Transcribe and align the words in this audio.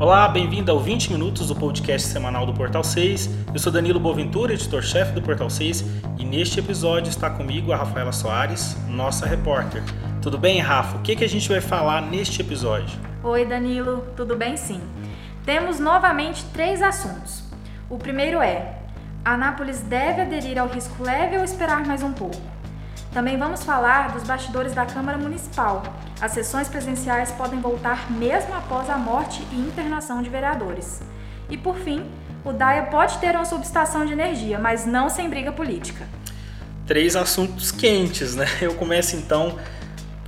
Olá, 0.00 0.28
bem-vindo 0.28 0.70
ao 0.70 0.78
20 0.78 1.10
Minutos 1.10 1.48
do 1.48 1.56
podcast 1.56 2.06
semanal 2.06 2.46
do 2.46 2.54
Portal 2.54 2.84
6. 2.84 3.28
Eu 3.52 3.58
sou 3.58 3.72
Danilo 3.72 3.98
Boaventura, 3.98 4.54
editor-chefe 4.54 5.10
do 5.10 5.20
Portal 5.20 5.50
6, 5.50 5.84
e 6.16 6.24
neste 6.24 6.60
episódio 6.60 7.10
está 7.10 7.28
comigo 7.28 7.72
a 7.72 7.76
Rafaela 7.76 8.12
Soares, 8.12 8.76
nossa 8.86 9.26
repórter. 9.26 9.82
Tudo 10.22 10.38
bem, 10.38 10.60
Rafa? 10.60 10.98
O 10.98 11.00
que, 11.00 11.16
que 11.16 11.24
a 11.24 11.28
gente 11.28 11.48
vai 11.48 11.60
falar 11.60 12.00
neste 12.00 12.40
episódio? 12.40 12.96
Oi, 13.24 13.44
Danilo, 13.44 14.06
tudo 14.16 14.36
bem 14.36 14.56
sim. 14.56 14.80
Temos 15.44 15.80
novamente 15.80 16.44
três 16.52 16.80
assuntos. 16.80 17.42
O 17.90 17.98
primeiro 17.98 18.40
é: 18.40 18.78
Anápolis 19.24 19.80
deve 19.80 20.22
aderir 20.22 20.60
ao 20.60 20.68
risco 20.68 21.02
leve 21.02 21.36
ou 21.38 21.42
esperar 21.42 21.84
mais 21.84 22.04
um 22.04 22.12
pouco? 22.12 22.40
Também 23.12 23.36
vamos 23.36 23.64
falar 23.64 24.12
dos 24.12 24.22
bastidores 24.22 24.74
da 24.74 24.86
Câmara 24.86 25.18
Municipal. 25.18 25.82
As 26.20 26.32
sessões 26.32 26.68
presenciais 26.68 27.30
podem 27.30 27.60
voltar 27.60 28.10
mesmo 28.10 28.52
após 28.52 28.90
a 28.90 28.98
morte 28.98 29.40
e 29.52 29.56
internação 29.56 30.20
de 30.20 30.28
vereadores. 30.28 31.00
E 31.48 31.56
por 31.56 31.76
fim, 31.76 32.04
o 32.44 32.52
DAIA 32.52 32.84
pode 32.84 33.18
ter 33.18 33.36
uma 33.36 33.44
subestação 33.44 34.04
de 34.04 34.12
energia, 34.12 34.58
mas 34.58 34.84
não 34.84 35.08
sem 35.08 35.28
briga 35.28 35.52
política. 35.52 36.06
Três 36.86 37.14
assuntos 37.14 37.70
quentes, 37.70 38.34
né? 38.34 38.46
Eu 38.60 38.74
começo 38.74 39.14
então 39.14 39.56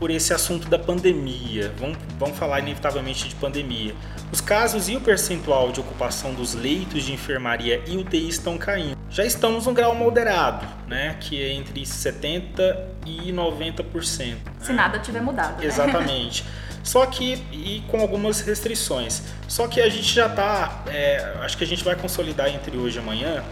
por 0.01 0.11
esse 0.11 0.33
assunto 0.33 0.67
da 0.67 0.79
pandemia. 0.79 1.73
Vamos, 1.79 1.99
vamos 2.19 2.39
falar 2.39 2.61
inevitavelmente 2.61 3.29
de 3.29 3.35
pandemia. 3.35 3.95
Os 4.33 4.41
casos 4.41 4.89
e 4.89 4.97
o 4.97 5.01
percentual 5.01 5.71
de 5.71 5.79
ocupação 5.79 6.33
dos 6.33 6.55
leitos 6.55 7.05
de 7.05 7.13
enfermaria 7.13 7.83
e 7.87 7.99
UTI 7.99 8.27
estão 8.27 8.57
caindo. 8.57 8.97
Já 9.11 9.27
estamos 9.27 9.67
num 9.67 9.75
grau 9.75 9.95
moderado, 9.95 10.67
né, 10.89 11.17
que 11.21 11.41
é 11.41 11.53
entre 11.53 11.85
70 11.85 12.89
e 13.05 13.31
90%. 13.31 14.19
Né? 14.21 14.37
Se 14.61 14.73
nada 14.73 14.99
tiver 14.99 15.21
mudado. 15.21 15.61
Né? 15.61 15.67
Exatamente. 15.67 16.47
Só 16.83 17.05
que, 17.05 17.35
e 17.53 17.85
com 17.89 18.01
algumas 18.01 18.41
restrições. 18.41 19.23
Só 19.47 19.69
que 19.69 19.83
a 19.83 19.89
gente 19.91 20.15
já 20.15 20.29
está, 20.29 20.83
é, 20.87 21.37
acho 21.43 21.59
que 21.59 21.65
a 21.65 21.67
gente 21.67 21.85
vai 21.85 21.95
consolidar 21.95 22.49
entre 22.49 22.75
hoje 22.79 22.97
e 22.97 23.01
amanhã 23.01 23.45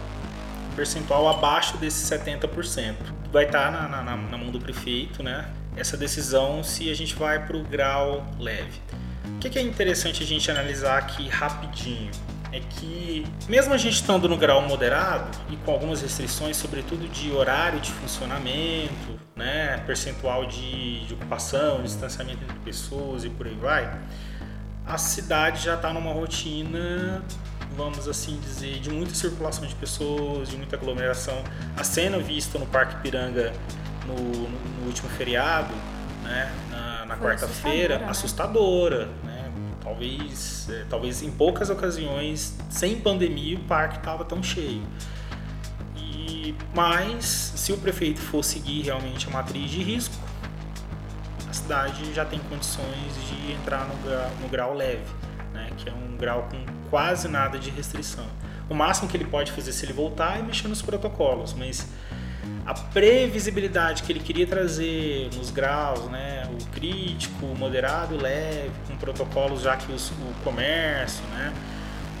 um 0.71 0.75
percentual 0.75 1.27
abaixo 1.27 1.77
desses 1.77 2.09
70%. 2.09 2.95
Vai 3.31 3.45
estar 3.45 3.71
tá 3.71 3.87
na, 3.87 4.01
na, 4.01 4.17
na 4.17 4.37
mão 4.37 4.49
do 4.49 4.59
prefeito, 4.59 5.21
né? 5.21 5.45
Essa 5.75 5.95
decisão 5.95 6.63
se 6.63 6.89
a 6.89 6.95
gente 6.95 7.15
vai 7.15 7.45
para 7.45 7.57
o 7.57 7.63
grau 7.63 8.25
leve. 8.39 8.81
O 9.35 9.39
que, 9.39 9.57
é 9.57 9.61
interessante 9.61 10.23
a 10.23 10.25
gente 10.25 10.49
analisar 10.51 10.97
aqui 10.97 11.27
rapidinho? 11.29 12.11
é 12.51 12.59
que, 12.59 13.25
mesmo 13.47 13.73
a 13.73 13.77
gente 13.77 13.93
estando 13.93 14.27
no 14.27 14.35
grau 14.35 14.61
moderado 14.61 15.29
e 15.49 15.55
com 15.57 15.71
algumas 15.71 16.01
restrições, 16.01 16.57
sobretudo 16.57 17.07
de 17.07 17.31
horário 17.31 17.79
de 17.79 17.91
funcionamento, 17.91 19.19
né, 19.35 19.77
percentual 19.85 20.45
de, 20.45 21.05
de 21.05 21.13
ocupação, 21.13 21.83
distanciamento 21.83 22.43
entre 22.43 22.57
pessoas 22.59 23.23
e 23.23 23.29
por 23.29 23.45
aí 23.45 23.55
vai, 23.55 23.99
a 24.85 24.97
cidade 24.97 25.63
já 25.63 25.75
está 25.75 25.93
numa 25.93 26.11
rotina, 26.11 27.23
vamos 27.77 28.07
assim 28.07 28.39
dizer, 28.39 28.79
de 28.79 28.89
muita 28.89 29.13
circulação 29.13 29.67
de 29.67 29.75
pessoas, 29.75 30.49
de 30.49 30.57
muita 30.57 30.75
aglomeração. 30.75 31.43
A 31.77 31.83
cena 31.83 32.17
vista 32.17 32.57
no 32.57 32.65
Parque 32.65 32.95
Piranga 33.03 33.53
no, 34.09 34.49
no 34.49 34.87
último 34.87 35.09
feriado, 35.09 35.73
né, 36.23 36.51
na, 36.69 37.05
na 37.05 37.17
quarta-feira, 37.17 38.05
assustadora, 38.07 39.05
né? 39.23 39.33
né? 39.33 39.51
Talvez, 39.81 40.67
é, 40.69 40.85
talvez 40.89 41.21
em 41.23 41.31
poucas 41.31 41.69
ocasiões, 41.69 42.55
sem 42.69 42.99
pandemia, 42.99 43.57
o 43.57 43.61
parque 43.61 43.97
estava 43.97 44.25
tão 44.25 44.43
cheio. 44.43 44.83
E, 45.95 46.53
mas, 46.73 47.53
se 47.55 47.71
o 47.71 47.77
prefeito 47.77 48.19
for 48.19 48.43
seguir 48.43 48.83
realmente 48.83 49.27
a 49.27 49.31
matriz 49.31 49.69
de 49.71 49.81
risco, 49.81 50.15
a 51.49 51.53
cidade 51.53 52.13
já 52.13 52.25
tem 52.25 52.39
condições 52.39 53.13
de 53.27 53.53
entrar 53.53 53.87
no 53.87 53.95
grau, 54.03 54.31
no 54.41 54.49
grau 54.49 54.73
leve, 54.73 55.05
né? 55.53 55.69
que 55.77 55.89
é 55.89 55.93
um 55.93 56.17
grau 56.17 56.47
com 56.51 56.89
quase 56.89 57.27
nada 57.27 57.57
de 57.57 57.69
restrição. 57.69 58.27
O 58.69 58.75
máximo 58.75 59.09
que 59.09 59.17
ele 59.17 59.25
pode 59.25 59.51
fazer 59.51 59.71
se 59.71 59.85
ele 59.85 59.93
voltar 59.93 60.37
é 60.37 60.41
mexer 60.41 60.67
nos 60.67 60.81
protocolos, 60.81 61.53
mas 61.53 61.87
a 62.69 62.73
previsibilidade 62.75 64.03
que 64.03 64.11
ele 64.11 64.19
queria 64.19 64.45
trazer 64.45 65.27
nos 65.35 65.49
graus, 65.49 66.03
né, 66.05 66.47
o 66.53 66.65
crítico, 66.65 67.47
o 67.47 67.57
moderado, 67.57 68.13
o 68.13 68.21
leve, 68.21 68.69
com 68.87 68.95
protocolos 68.95 69.63
já 69.63 69.75
que 69.75 69.91
os, 69.91 70.11
o 70.11 70.43
comércio, 70.43 71.23
né, 71.31 71.51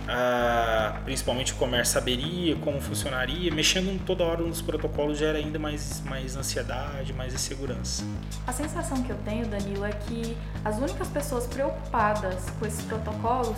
ah, 0.07 1.01
principalmente 1.05 1.53
o 1.53 1.55
comércio 1.55 1.93
saberia 1.93 2.55
como 2.55 2.81
funcionaria, 2.81 3.53
mexendo 3.53 4.03
toda 4.03 4.23
hora 4.23 4.41
nos 4.41 4.59
protocolos 4.59 5.19
gera 5.19 5.37
ainda 5.37 5.59
mais, 5.59 6.01
mais 6.03 6.35
ansiedade, 6.35 7.13
mais 7.13 7.31
insegurança. 7.31 8.03
A 8.47 8.51
sensação 8.51 9.03
que 9.03 9.11
eu 9.11 9.17
tenho, 9.17 9.45
Danilo, 9.45 9.85
é 9.85 9.91
que 9.91 10.35
as 10.65 10.79
únicas 10.79 11.09
pessoas 11.09 11.45
preocupadas 11.45 12.49
com 12.57 12.65
esses 12.65 12.83
protocolos 12.85 13.57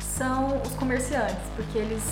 são 0.00 0.60
os 0.60 0.72
comerciantes, 0.72 1.38
porque 1.54 1.78
eles 1.78 2.02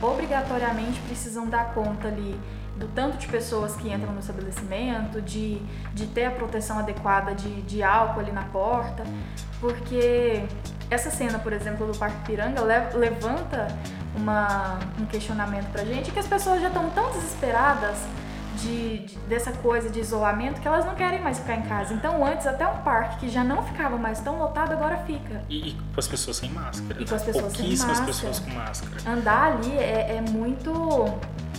obrigatoriamente 0.00 0.98
precisam 1.00 1.46
dar 1.46 1.74
conta 1.74 2.08
ali 2.08 2.34
do 2.76 2.88
tanto 2.88 3.18
de 3.18 3.26
pessoas 3.26 3.76
que 3.76 3.92
entram 3.92 4.12
no 4.12 4.20
estabelecimento, 4.20 5.20
de, 5.20 5.60
de 5.92 6.06
ter 6.06 6.24
a 6.26 6.30
proteção 6.30 6.78
adequada 6.78 7.34
de, 7.34 7.62
de 7.62 7.82
álcool 7.82 8.20
ali 8.20 8.32
na 8.32 8.44
porta, 8.44 9.04
porque 9.60 10.44
essa 10.90 11.10
cena, 11.10 11.38
por 11.38 11.52
exemplo, 11.52 11.86
do 11.86 11.96
Parque 11.96 12.24
Piranga 12.24 12.62
le, 12.62 12.98
levanta 12.98 13.68
uma, 14.14 14.78
um 15.00 15.06
questionamento 15.06 15.70
pra 15.70 15.84
gente 15.84 16.10
que 16.10 16.18
as 16.18 16.26
pessoas 16.26 16.60
já 16.60 16.68
estão 16.68 16.90
tão 16.90 17.10
desesperadas 17.12 17.96
de, 18.56 18.98
de, 19.00 19.18
dessa 19.28 19.52
coisa 19.52 19.90
de 19.90 20.00
isolamento 20.00 20.60
que 20.60 20.68
elas 20.68 20.84
não 20.84 20.94
querem 20.94 21.20
mais 21.20 21.38
ficar 21.38 21.56
em 21.56 21.62
casa. 21.62 21.92
Então, 21.92 22.24
antes, 22.24 22.46
até 22.46 22.66
um 22.66 22.78
parque 22.78 23.20
que 23.20 23.28
já 23.28 23.42
não 23.42 23.62
ficava 23.62 23.96
mais 23.96 24.20
tão 24.20 24.38
lotado, 24.38 24.72
agora 24.72 24.98
fica. 24.98 25.42
E, 25.48 25.70
e 25.70 25.72
com 25.72 25.98
as 25.98 26.06
pessoas 26.06 26.36
sem 26.36 26.50
máscara. 26.50 27.02
E 27.02 27.04
com 27.04 27.14
as 27.14 27.22
pessoas 27.22 27.56
Pouquíssimas 27.56 27.78
sem 27.78 28.06
máscara. 28.06 28.06
pessoas 28.06 28.38
com 28.38 28.50
máscara. 28.50 29.10
Andar 29.10 29.52
ali 29.52 29.76
é, 29.76 30.16
é 30.16 30.30
muito 30.30 30.72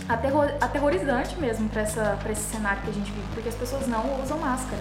aterror, 0.08 0.52
aterrorizante 0.60 1.38
mesmo 1.40 1.68
para 1.68 1.82
esse 1.82 2.42
cenário 2.42 2.82
que 2.82 2.90
a 2.90 2.92
gente 2.92 3.10
vive, 3.10 3.26
porque 3.34 3.48
as 3.48 3.54
pessoas 3.54 3.86
não 3.86 4.20
usam 4.22 4.38
máscara 4.38 4.80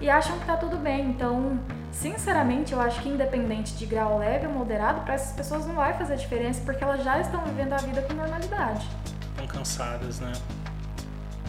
e 0.00 0.10
acham 0.10 0.38
que 0.38 0.44
tá 0.44 0.56
tudo 0.56 0.76
bem. 0.76 1.10
Então, 1.10 1.58
sinceramente, 1.90 2.72
eu 2.72 2.80
acho 2.80 3.00
que 3.00 3.08
independente 3.08 3.74
de 3.74 3.86
grau 3.86 4.18
leve 4.18 4.46
ou 4.46 4.52
moderado, 4.52 5.00
para 5.02 5.14
essas 5.14 5.32
pessoas 5.34 5.66
não 5.66 5.74
vai 5.74 5.94
fazer 5.94 6.16
diferença 6.16 6.60
porque 6.64 6.82
elas 6.82 7.02
já 7.02 7.20
estão 7.20 7.42
vivendo 7.44 7.72
a 7.72 7.78
vida 7.78 8.02
com 8.02 8.14
normalidade. 8.14 8.86
Estão 9.30 9.46
cansadas, 9.46 10.20
né? 10.20 10.32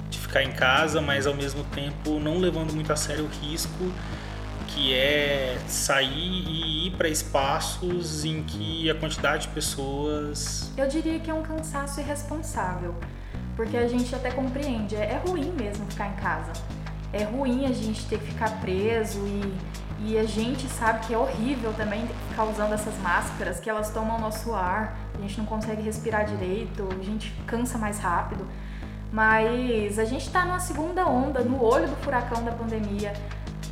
De 0.09 0.19
ficar 0.19 0.43
em 0.43 0.51
casa, 0.51 1.01
mas 1.01 1.27
ao 1.27 1.33
mesmo 1.33 1.63
tempo 1.65 2.19
não 2.19 2.37
levando 2.37 2.73
muito 2.73 2.91
a 2.91 2.95
sério 2.95 3.25
o 3.25 3.27
risco 3.27 3.91
que 4.67 4.93
é 4.93 5.57
sair 5.67 6.43
e 6.47 6.87
ir 6.87 6.91
para 6.91 7.07
espaços 7.07 8.23
em 8.25 8.43
que 8.43 8.89
a 8.89 8.95
quantidade 8.95 9.47
de 9.47 9.53
pessoas. 9.53 10.71
Eu 10.77 10.87
diria 10.87 11.19
que 11.19 11.29
é 11.29 11.33
um 11.33 11.41
cansaço 11.41 11.99
irresponsável, 11.99 12.95
porque 13.55 13.77
a 13.77 13.87
gente 13.87 14.13
até 14.13 14.31
compreende, 14.31 14.95
é, 14.95 15.13
é 15.13 15.21
ruim 15.27 15.51
mesmo 15.51 15.85
ficar 15.89 16.09
em 16.09 16.15
casa. 16.15 16.51
É 17.13 17.23
ruim 17.23 17.65
a 17.65 17.71
gente 17.71 18.05
ter 18.07 18.19
que 18.19 18.25
ficar 18.25 18.59
preso 18.59 19.19
e, 19.25 19.53
e 20.05 20.17
a 20.17 20.23
gente 20.25 20.67
sabe 20.67 21.07
que 21.07 21.13
é 21.13 21.17
horrível 21.17 21.73
também 21.73 22.01
ter 22.01 22.13
que 22.13 22.29
ficar 22.29 22.43
usando 22.43 22.73
essas 22.73 22.97
máscaras, 22.99 23.59
que 23.59 23.69
elas 23.69 23.89
tomam 23.91 24.19
nosso 24.19 24.53
ar, 24.53 24.97
a 25.15 25.21
gente 25.21 25.37
não 25.37 25.45
consegue 25.45 25.81
respirar 25.81 26.25
direito, 26.25 26.87
a 26.99 27.03
gente 27.03 27.31
cansa 27.47 27.77
mais 27.77 27.97
rápido. 27.99 28.45
Mas 29.11 29.97
a 29.97 30.05
gente 30.05 30.27
está 30.27 30.43
numa 30.43 30.59
segunda 30.59 31.07
onda, 31.07 31.39
no 31.41 31.63
olho 31.63 31.87
do 31.87 31.95
furacão 31.97 32.43
da 32.43 32.51
pandemia. 32.51 33.13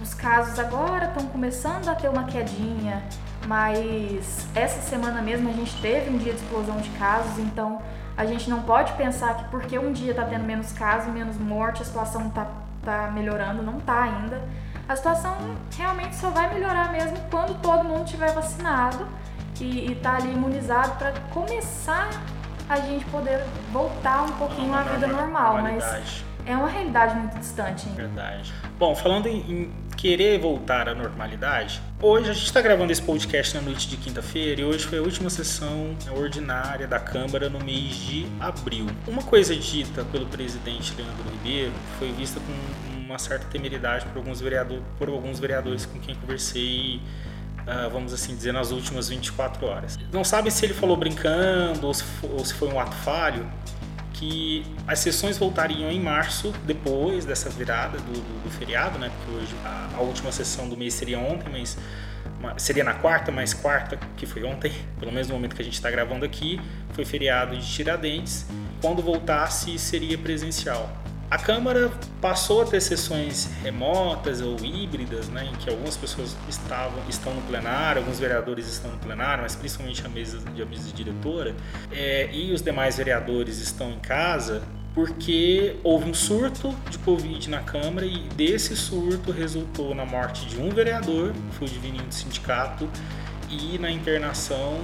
Os 0.05 0.13
casos 0.13 0.59
agora 0.59 1.05
estão 1.05 1.25
começando 1.29 1.89
a 1.89 1.95
ter 1.95 2.07
uma 2.07 2.25
quedinha, 2.25 3.03
mas 3.47 4.47
essa 4.53 4.79
semana 4.79 5.19
mesmo 5.19 5.49
a 5.49 5.51
gente 5.51 5.75
teve 5.81 6.11
um 6.11 6.17
dia 6.19 6.31
de 6.31 6.39
explosão 6.39 6.77
de 6.77 6.89
casos, 6.91 7.39
então 7.39 7.81
a 8.15 8.23
gente 8.23 8.47
não 8.47 8.61
pode 8.61 8.93
pensar 8.93 9.35
que 9.35 9.45
porque 9.45 9.79
um 9.79 9.91
dia 9.91 10.11
está 10.11 10.23
tendo 10.23 10.43
menos 10.43 10.71
casos, 10.73 11.11
menos 11.11 11.39
morte, 11.39 11.81
a 11.81 11.85
situação 11.85 12.27
está 12.27 12.47
tá 12.83 13.09
melhorando, 13.15 13.63
não 13.63 13.79
está 13.79 14.03
ainda. 14.03 14.43
A 14.87 14.95
situação 14.95 15.35
realmente 15.75 16.15
só 16.15 16.29
vai 16.29 16.53
melhorar 16.53 16.91
mesmo 16.91 17.17
quando 17.31 17.59
todo 17.59 17.83
mundo 17.83 18.05
estiver 18.05 18.31
vacinado 18.31 19.07
e 19.59 19.91
está 19.91 20.17
ali 20.17 20.31
imunizado 20.31 20.99
para 20.99 21.13
começar 21.33 22.11
a 22.69 22.79
gente 22.79 23.03
poder 23.05 23.43
voltar 23.71 24.21
um 24.21 24.33
pouquinho 24.33 24.71
à 24.71 24.83
vida 24.83 25.07
normal, 25.07 25.63
mas 25.63 26.23
é 26.45 26.55
uma 26.55 26.67
realidade 26.67 27.15
muito 27.15 27.39
distante. 27.39 27.89
Hein? 27.89 27.95
Verdade. 27.95 28.53
Bom, 28.77 28.93
falando 28.95 29.27
em 29.27 29.71
querer 29.95 30.39
voltar 30.39 30.89
à 30.89 30.93
normalidade, 30.93 31.81
hoje 32.01 32.29
a 32.29 32.33
gente 32.33 32.45
está 32.45 32.61
gravando 32.61 32.91
esse 32.91 33.01
podcast 33.01 33.55
na 33.55 33.61
noite 33.61 33.87
de 33.87 33.97
quinta-feira 33.97 34.61
e 34.61 34.63
hoje 34.63 34.85
foi 34.85 34.99
a 34.99 35.01
última 35.01 35.29
sessão 35.29 35.95
ordinária 36.15 36.87
da 36.87 36.99
Câmara 36.99 37.49
no 37.49 37.63
mês 37.63 37.95
de 37.95 38.27
abril. 38.39 38.87
Uma 39.07 39.23
coisa 39.23 39.55
dita 39.55 40.03
pelo 40.05 40.25
presidente 40.25 40.93
Leandro 40.95 41.23
Ribeiro 41.31 41.71
foi 41.97 42.11
vista 42.11 42.39
com 42.39 42.97
uma 43.05 43.17
certa 43.17 43.45
temeridade 43.45 44.05
por 44.07 44.17
alguns, 44.17 44.41
vereador, 44.41 44.81
por 44.97 45.07
alguns 45.09 45.39
vereadores 45.39 45.85
com 45.85 45.99
quem 45.99 46.15
conversei 46.15 47.01
Uh, 47.65 47.89
vamos 47.89 48.13
assim 48.13 48.35
dizer, 48.35 48.51
nas 48.51 48.69
últimas 48.69 49.09
24 49.09 49.65
horas. 49.65 49.97
Não 50.13 50.23
sabe 50.23 50.51
se 50.51 50.63
ele 50.63 50.75
falou 50.75 50.95
brincando 50.95 51.87
ou 51.87 51.95
se, 51.95 52.03
ou 52.21 52.45
se 52.45 52.53
foi 52.53 52.67
um 52.67 52.79
ato 52.79 52.95
falho, 52.97 53.43
que 54.15 54.65
as 54.87 54.99
sessões 54.99 55.37
voltariam 55.37 55.91
em 55.91 55.99
março, 55.99 56.53
depois 56.65 57.25
dessa 57.25 57.49
virada 57.49 57.97
do, 57.97 58.13
do, 58.13 58.43
do 58.43 58.49
feriado, 58.49 58.97
né? 58.97 59.11
Porque 59.17 59.37
hoje 59.37 59.55
a, 59.63 59.89
a, 59.97 59.99
última 59.99 60.31
sessão 60.31 60.69
do 60.69 60.77
mês 60.77 60.93
seria 60.93 61.19
ontem, 61.19 61.49
mas, 61.49 61.77
seria 62.57 62.83
na 62.83 62.93
quarta, 62.93 63.31
mas 63.31 63.53
quarta, 63.53 63.99
que 64.15 64.25
foi 64.25 64.43
ontem, 64.43 64.71
pelo 64.99 65.11
menos 65.11 65.27
no 65.27 65.33
momento 65.35 65.55
que 65.55 65.61
a 65.61 65.65
gente 65.65 65.73
está 65.73 65.91
gravando 65.91 66.25
aqui, 66.25 66.59
foi 66.93 67.03
feriado 67.03 67.57
de 67.57 67.67
Tiradentes. 67.67 68.45
Quando 68.81 69.01
voltasse, 69.01 69.77
seria 69.77 70.17
presencial. 70.17 70.89
A 71.29 71.39
Câmara 71.39 71.91
passou 72.21 72.61
a 72.61 72.65
ter 72.65 72.79
sessões 72.79 73.49
remotas 73.63 74.41
ou 74.41 74.57
híbridas, 74.63 75.27
né, 75.27 75.49
em 75.51 75.55
que 75.55 75.69
algumas 75.69 75.97
pessoas 75.97 76.35
estavam, 76.47 77.01
estão 77.09 77.33
no 77.33 77.41
plenário, 77.41 78.01
alguns 78.01 78.19
vereadores 78.19 78.67
estão 78.67 78.91
no 78.91 78.97
plenário, 78.99 79.41
mas 79.41 79.55
principalmente 79.55 80.05
a 80.05 80.09
mesa 80.09 80.39
de 80.39 80.61
a 80.61 80.65
mesa 80.65 80.91
diretora, 80.93 81.55
é, 81.91 82.29
e 82.31 82.53
os 82.53 82.61
demais 82.61 82.97
vereadores 82.97 83.57
estão 83.57 83.91
em 83.91 83.99
casa, 83.99 84.61
porque 84.93 85.75
houve 85.83 86.09
um 86.09 86.13
surto 86.13 86.73
de 86.91 86.99
Covid 86.99 87.49
na 87.49 87.59
Câmara 87.59 88.05
e 88.05 88.19
desse 88.35 88.75
surto 88.75 89.31
resultou 89.31 89.95
na 89.95 90.05
morte 90.05 90.45
de 90.45 90.57
um 90.57 90.69
vereador, 90.69 91.33
foi 91.53 91.67
o 91.67 91.69
Divininho 91.69 92.05
do 92.05 92.13
sindicato, 92.13 92.87
e 93.49 93.79
na 93.79 93.89
internação 93.89 94.79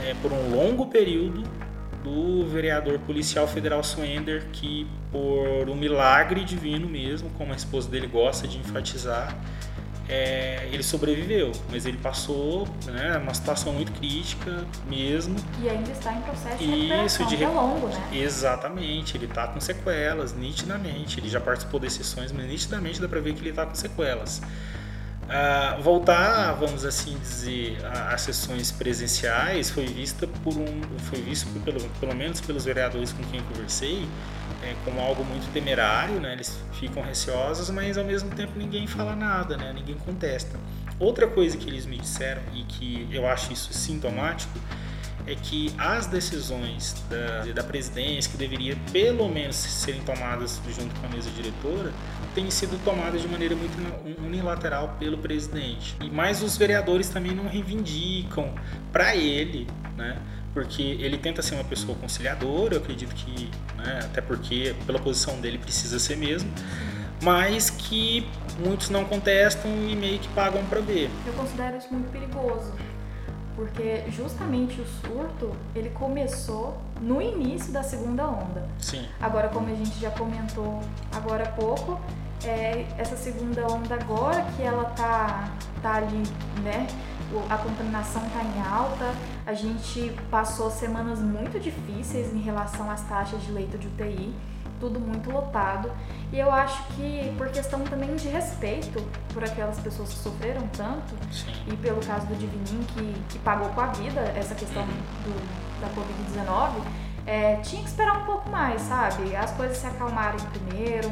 é, 0.00 0.14
por 0.22 0.32
um 0.32 0.56
longo 0.56 0.86
período 0.86 1.42
do 2.02 2.46
vereador 2.46 2.98
policial 3.00 3.46
federal 3.46 3.84
Swender, 3.84 4.46
que 4.52 4.86
por 5.12 5.68
um 5.68 5.76
milagre 5.76 6.44
divino 6.44 6.88
mesmo, 6.88 7.30
como 7.36 7.52
a 7.52 7.56
esposa 7.56 7.88
dele 7.88 8.06
gosta 8.06 8.48
de 8.48 8.58
enfatizar, 8.58 9.36
é, 10.08 10.68
ele 10.72 10.82
sobreviveu, 10.82 11.52
mas 11.70 11.86
ele 11.86 11.96
passou 11.98 12.66
né, 12.86 13.16
uma 13.18 13.32
situação 13.32 13.72
muito 13.72 13.92
crítica 13.92 14.66
mesmo. 14.86 15.36
E 15.62 15.68
ainda 15.68 15.90
está 15.90 16.12
em 16.12 16.20
processo 16.22 16.58
de 16.58 16.64
recuperação, 16.64 17.06
Isso, 17.06 17.36
de 17.36 17.44
é 17.44 17.48
longo, 17.48 17.86
né? 17.86 18.08
Exatamente, 18.12 19.16
ele 19.16 19.26
está 19.26 19.46
com 19.46 19.60
sequelas, 19.60 20.34
nitidamente. 20.34 21.20
Ele 21.20 21.28
já 21.28 21.40
participou 21.40 21.78
de 21.78 21.88
sessões, 21.90 22.32
mas 22.32 22.46
nitidamente 22.46 23.00
dá 23.00 23.08
para 23.08 23.20
ver 23.20 23.34
que 23.34 23.40
ele 23.40 23.50
está 23.50 23.64
com 23.64 23.74
sequelas. 23.74 24.42
Voltar, 25.80 26.52
vamos 26.52 26.84
assim 26.84 27.18
dizer, 27.18 27.78
às 28.10 28.20
sessões 28.20 28.70
presenciais 28.70 29.70
foi 29.70 29.86
vista 29.86 30.26
por 30.26 30.54
um, 30.54 30.82
foi 31.10 31.20
visto 31.22 31.48
por, 31.52 31.62
pelo, 31.62 31.80
pelo 32.00 32.14
menos 32.14 32.40
pelos 32.40 32.64
vereadores 32.64 33.12
com 33.12 33.22
quem 33.24 33.40
conversei, 33.42 34.06
é, 34.62 34.74
como 34.84 35.00
algo 35.00 35.24
muito 35.24 35.50
temerário, 35.52 36.20
né? 36.20 36.34
Eles 36.34 36.58
ficam 36.74 37.02
receosos, 37.02 37.70
mas 37.70 37.96
ao 37.96 38.04
mesmo 38.04 38.30
tempo 38.30 38.52
ninguém 38.56 38.86
fala 38.86 39.16
nada, 39.16 39.56
né? 39.56 39.72
Ninguém 39.72 39.96
contesta. 39.96 40.58
Outra 40.98 41.26
coisa 41.26 41.56
que 41.56 41.68
eles 41.68 41.86
me 41.86 41.98
disseram 41.98 42.42
e 42.54 42.62
que 42.64 43.08
eu 43.10 43.26
acho 43.26 43.52
isso 43.52 43.72
sintomático 43.72 44.58
é 45.26 45.34
que 45.34 45.72
as 45.78 46.06
decisões 46.06 46.94
da, 47.08 47.52
da 47.52 47.62
presidência, 47.62 48.30
que 48.30 48.36
deveria 48.36 48.76
pelo 48.92 49.28
menos 49.28 49.56
serem 49.56 50.00
tomadas 50.02 50.60
junto 50.68 50.98
com 51.00 51.06
a 51.06 51.10
mesa 51.10 51.30
diretora, 51.30 51.92
têm 52.34 52.50
sido 52.50 52.82
tomadas 52.84 53.22
de 53.22 53.28
maneira 53.28 53.54
muito 53.54 53.76
unilateral 54.24 54.96
pelo 54.98 55.18
presidente. 55.18 55.96
E 56.00 56.10
mais 56.10 56.42
os 56.42 56.56
vereadores 56.56 57.08
também 57.08 57.32
não 57.32 57.46
reivindicam 57.46 58.52
para 58.92 59.14
ele, 59.14 59.66
né? 59.96 60.18
Porque 60.52 60.82
ele 60.82 61.16
tenta 61.16 61.40
ser 61.40 61.54
uma 61.54 61.64
pessoa 61.64 61.96
conciliadora, 61.96 62.74
eu 62.74 62.80
acredito 62.80 63.14
que, 63.14 63.50
né, 63.76 64.00
até 64.04 64.20
porque 64.20 64.74
pela 64.84 64.98
posição 64.98 65.40
dele 65.40 65.56
precisa 65.56 65.98
ser 65.98 66.16
mesmo, 66.16 66.52
mas 67.22 67.70
que 67.70 68.28
muitos 68.58 68.90
não 68.90 69.04
contestam 69.04 69.70
e 69.88 69.96
meio 69.96 70.18
que 70.18 70.28
pagam 70.28 70.62
para 70.66 70.80
ver. 70.80 71.08
Eu 71.26 71.32
considero 71.32 71.78
isso 71.78 71.88
muito 71.90 72.10
perigoso 72.10 72.70
porque 73.62 74.02
justamente 74.10 74.80
o 74.80 74.84
surto 74.84 75.52
ele 75.72 75.90
começou 75.90 76.76
no 77.00 77.22
início 77.22 77.72
da 77.72 77.80
segunda 77.80 78.26
onda. 78.26 78.66
Sim. 78.80 79.06
Agora, 79.20 79.48
como 79.48 79.68
a 79.68 79.74
gente 79.74 80.00
já 80.00 80.10
comentou 80.10 80.80
agora 81.14 81.44
há 81.44 81.52
pouco, 81.52 82.00
é, 82.44 82.84
essa 82.98 83.16
segunda 83.16 83.64
onda 83.72 83.94
agora 83.94 84.44
que 84.56 84.62
ela 84.62 84.86
tá, 84.96 85.48
tá 85.80 85.94
ali, 85.94 86.24
né? 86.64 86.88
A 87.48 87.56
contaminação 87.56 88.20
tá 88.30 88.42
em 88.42 88.60
alta, 88.60 89.14
a 89.44 89.54
gente 89.54 90.12
passou 90.30 90.70
semanas 90.70 91.20
muito 91.20 91.58
difíceis 91.58 92.32
em 92.32 92.40
relação 92.40 92.90
às 92.90 93.02
taxas 93.02 93.42
de 93.42 93.52
leito 93.52 93.76
de 93.78 93.88
UTI 93.88 94.34
tudo 94.82 94.98
muito 94.98 95.30
lotado. 95.30 95.92
E 96.32 96.38
eu 96.40 96.50
acho 96.52 96.82
que 96.94 97.32
por 97.38 97.48
questão 97.50 97.84
também 97.84 98.16
de 98.16 98.28
respeito 98.28 99.00
por 99.32 99.44
aquelas 99.44 99.78
pessoas 99.78 100.08
que 100.08 100.18
sofreram 100.18 100.66
tanto, 100.68 101.14
Sim. 101.32 101.52
e 101.68 101.76
pelo 101.76 102.04
caso 102.04 102.26
do 102.26 102.34
Divinim, 102.34 102.82
que, 102.88 103.14
que 103.28 103.38
pagou 103.38 103.68
com 103.68 103.80
a 103.80 103.86
vida 103.86 104.20
essa 104.36 104.56
questão 104.56 104.84
do, 104.84 105.80
da 105.80 105.88
Covid-19, 105.90 106.82
é, 107.24 107.56
tinha 107.56 107.82
que 107.82 107.88
esperar 107.88 108.18
um 108.18 108.26
pouco 108.26 108.50
mais, 108.50 108.82
sabe? 108.82 109.36
As 109.36 109.52
coisas 109.52 109.76
se 109.76 109.86
acalmarem 109.86 110.40
primeiro, 110.46 111.08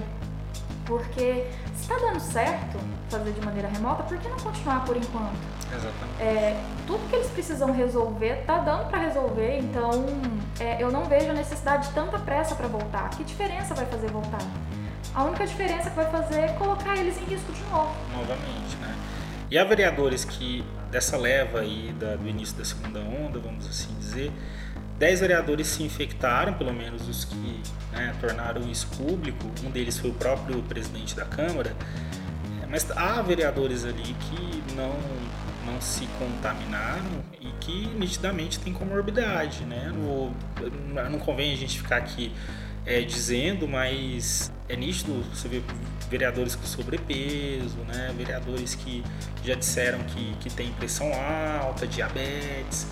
porque 0.90 1.46
se 1.76 1.82
está 1.82 1.96
dando 1.98 2.19
certo 2.19 2.78
fazer 3.08 3.32
de 3.32 3.40
maneira 3.40 3.69
remota, 3.69 4.02
por 4.02 4.19
que 4.19 4.28
não 4.28 4.37
continuar 4.38 4.84
por 4.84 4.96
enquanto? 4.96 5.38
Exatamente. 5.72 6.20
É, 6.20 6.60
tudo 6.84 7.08
que 7.08 7.14
eles 7.14 7.28
precisam 7.28 7.72
resolver 7.72 8.42
tá 8.44 8.58
dando 8.58 8.90
para 8.90 8.98
resolver, 8.98 9.58
então 9.58 10.04
é, 10.58 10.82
eu 10.82 10.90
não 10.90 11.04
vejo 11.04 11.31
a 11.31 11.32
necessidade 11.32 11.88
de 11.88 11.94
tanta 11.94 12.19
pressa 12.19 12.56
para 12.56 12.66
voltar. 12.66 13.08
Que 13.10 13.22
diferença 13.22 13.72
vai 13.72 13.87
fazer 13.87 14.10
voltar? 14.10 14.42
A 15.14 15.22
única 15.22 15.46
diferença 15.46 15.90
que 15.90 15.96
vai 15.96 16.10
fazer 16.10 16.40
é 16.40 16.48
colocar 16.54 16.96
eles 16.96 17.16
em 17.19 17.25
risco 17.25 17.52
de 17.52 17.62
novo. 17.64 17.94
Novamente, 18.12 18.76
né? 18.81 18.96
E 19.48 19.58
há 19.58 19.64
vereadores 19.64 20.25
que 20.25 20.64
dessa 20.90 21.16
leva 21.16 21.60
aí 21.60 21.94
da, 21.98 22.16
do 22.16 22.28
início 22.28 22.56
da 22.56 22.64
segunda 22.64 22.98
onda, 22.98 23.38
vamos 23.38 23.66
assim 23.69 23.94
dizer, 23.98 24.32
10 25.00 25.20
vereadores 25.20 25.67
se 25.67 25.82
infectaram, 25.82 26.52
pelo 26.52 26.75
menos 26.75 27.08
os 27.08 27.25
que 27.25 27.62
né, 27.91 28.14
tornaram 28.20 28.61
isso 28.70 28.87
público. 28.88 29.50
Um 29.64 29.70
deles 29.70 29.99
foi 29.99 30.11
o 30.11 30.12
próprio 30.14 30.62
presidente 30.62 31.17
da 31.17 31.25
Câmara. 31.25 31.75
Mas 32.69 32.88
há 32.93 33.20
vereadores 33.23 33.85
ali 33.85 34.14
que 34.14 34.75
não 34.75 34.94
não 35.64 35.81
se 35.81 36.06
contaminaram 36.19 37.23
e 37.41 37.47
que 37.61 37.87
nitidamente 37.99 38.58
tem 38.58 38.73
comorbidade, 38.73 39.64
né? 39.64 39.93
Não, 39.94 40.32
não 41.11 41.19
convém 41.19 41.52
a 41.52 41.56
gente 41.56 41.79
ficar 41.79 41.99
aqui 41.99 42.32
é, 42.85 43.02
dizendo, 43.02 43.69
mas 43.69 44.50
é 44.69 44.75
nítido 44.75 45.23
você 45.35 45.49
vê 45.49 45.62
vereadores 46.11 46.55
com 46.55 46.64
sobrepeso, 46.64 47.76
né? 47.87 48.12
Vereadores 48.17 48.75
que 48.75 49.05
já 49.44 49.55
disseram 49.55 50.00
que, 50.00 50.35
que 50.41 50.50
tem 50.50 50.70
pressão 50.73 51.12
alta, 51.14 51.87
diabetes, 51.87 52.87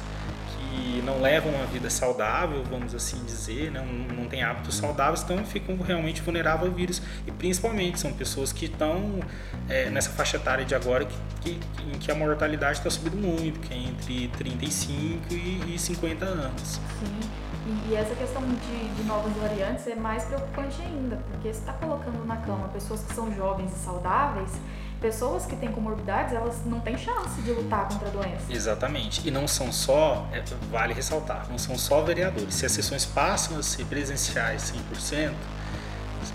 que 0.69 1.03
não 1.03 1.21
levam 1.21 1.53
uma 1.53 1.67
vida 1.67 1.89
saudável, 1.89 2.63
vamos 2.65 2.95
assim 2.95 3.23
dizer, 3.25 3.71
né? 3.71 3.81
não, 3.81 4.17
não 4.17 4.29
têm 4.29 4.43
hábitos 4.43 4.77
saudáveis, 4.77 5.23
então 5.23 5.45
ficam 5.45 5.77
realmente 5.77 6.21
vulneráveis 6.21 6.71
ao 6.71 6.77
vírus. 6.77 7.03
E 7.27 7.33
principalmente 7.33 7.99
são 7.99 8.13
pessoas 8.13 8.53
que 8.53 8.67
estão 8.67 9.21
é, 9.69 9.91
nessa 9.91 10.11
faixa 10.11 10.37
etária 10.37 10.65
de 10.65 10.75
agora 10.75 11.05
que, 11.05 11.19
que, 11.41 11.61
em 11.87 11.99
que 11.99 12.11
a 12.11 12.15
mortalidade 12.15 12.79
está 12.79 12.91
subindo 12.91 13.17
muito, 13.17 13.61
que 13.61 13.73
é 13.73 13.77
entre 13.77 14.29
35 14.37 15.33
e, 15.33 15.75
e 15.75 15.79
50 15.79 16.25
anos. 16.25 16.81
Sim. 17.01 17.49
E, 17.89 17.95
essa 17.95 18.15
questão 18.15 18.43
de, 18.43 18.95
de, 18.95 19.03
novas 19.03 19.33
variantes 19.35 19.87
é 19.87 19.95
mais 19.95 20.25
preocupante 20.25 20.81
ainda, 20.81 21.17
porque 21.31 21.53
você 21.53 21.61
está 21.61 21.75
colocando 21.75 22.25
na 22.25 22.39
cama 22.39 22.69
pessoas 22.69 23.03
que 23.03 23.15
são 23.15 23.35
jovens 23.35 23.71
e 23.73 23.79
saudáveis 23.85 24.53
pessoas 25.01 25.47
que 25.47 25.57
têm 25.57 25.71
comorbidades, 25.71 26.35
elas 26.35 26.65
não 26.67 26.81
têm 26.81 26.97
chance 26.99 27.41
de 27.43 27.51
lutar 27.53 27.89
contra 27.89 28.09
a 28.09 28.11
doença. 28.11 28.45
Exatamente. 28.51 29.27
E 29.27 29.31
não 29.31 29.47
são 29.47 29.73
só, 29.73 30.29
é, 30.33 30.43
vale 30.71 30.93
ressaltar, 30.93 31.47
não 31.49 31.59
são 31.59 31.79
só 31.79 32.03
vereadores. 32.03 32.55
Se 32.55 32.67
as 32.67 32.73
sessões 32.73 33.05
passam 33.05 33.59
a 33.59 33.63
ser 33.63 33.85
presenciais 33.85 34.73
100%, 34.93 35.33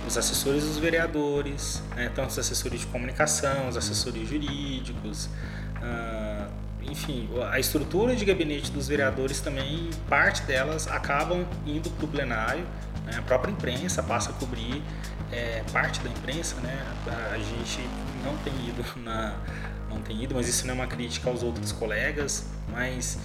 os 0.08 0.18
assessores 0.18 0.64
dos 0.64 0.78
vereadores, 0.78 1.82
né, 1.96 2.10
tanto 2.14 2.30
os 2.30 2.40
assessores 2.40 2.82
de 2.82 2.88
comunicação, 2.88 3.68
os 3.68 3.78
assessores 3.78 4.28
jurídicos, 4.28 5.26
uh, 5.78 6.52
enfim, 6.82 7.30
a 7.50 7.60
estrutura 7.60 8.16
de 8.16 8.26
gabinete 8.26 8.72
dos 8.72 8.88
vereadores 8.88 9.40
também, 9.40 9.90
parte 10.10 10.42
delas 10.44 10.88
acabam 10.88 11.46
indo 11.66 11.90
para 11.92 12.06
o 12.06 12.08
plenário, 12.08 12.66
né, 13.06 13.18
a 13.18 13.22
própria 13.22 13.52
imprensa 13.52 14.02
passa 14.02 14.32
a 14.32 14.34
cobrir 14.34 14.82
é, 15.32 15.64
parte 15.72 16.00
da 16.02 16.10
imprensa, 16.10 16.56
né, 16.62 16.78
a 17.32 17.38
gente 17.38 17.82
não 18.24 18.38
tem 18.38 18.54
ido 18.68 18.84
na 19.04 19.36
não 19.90 20.02
tem 20.02 20.24
ido, 20.24 20.34
mas 20.34 20.48
isso 20.48 20.66
não 20.66 20.74
é 20.74 20.78
uma 20.78 20.88
crítica 20.88 21.30
aos 21.30 21.44
outros 21.44 21.72
colegas, 21.72 22.46
mas 22.72 23.20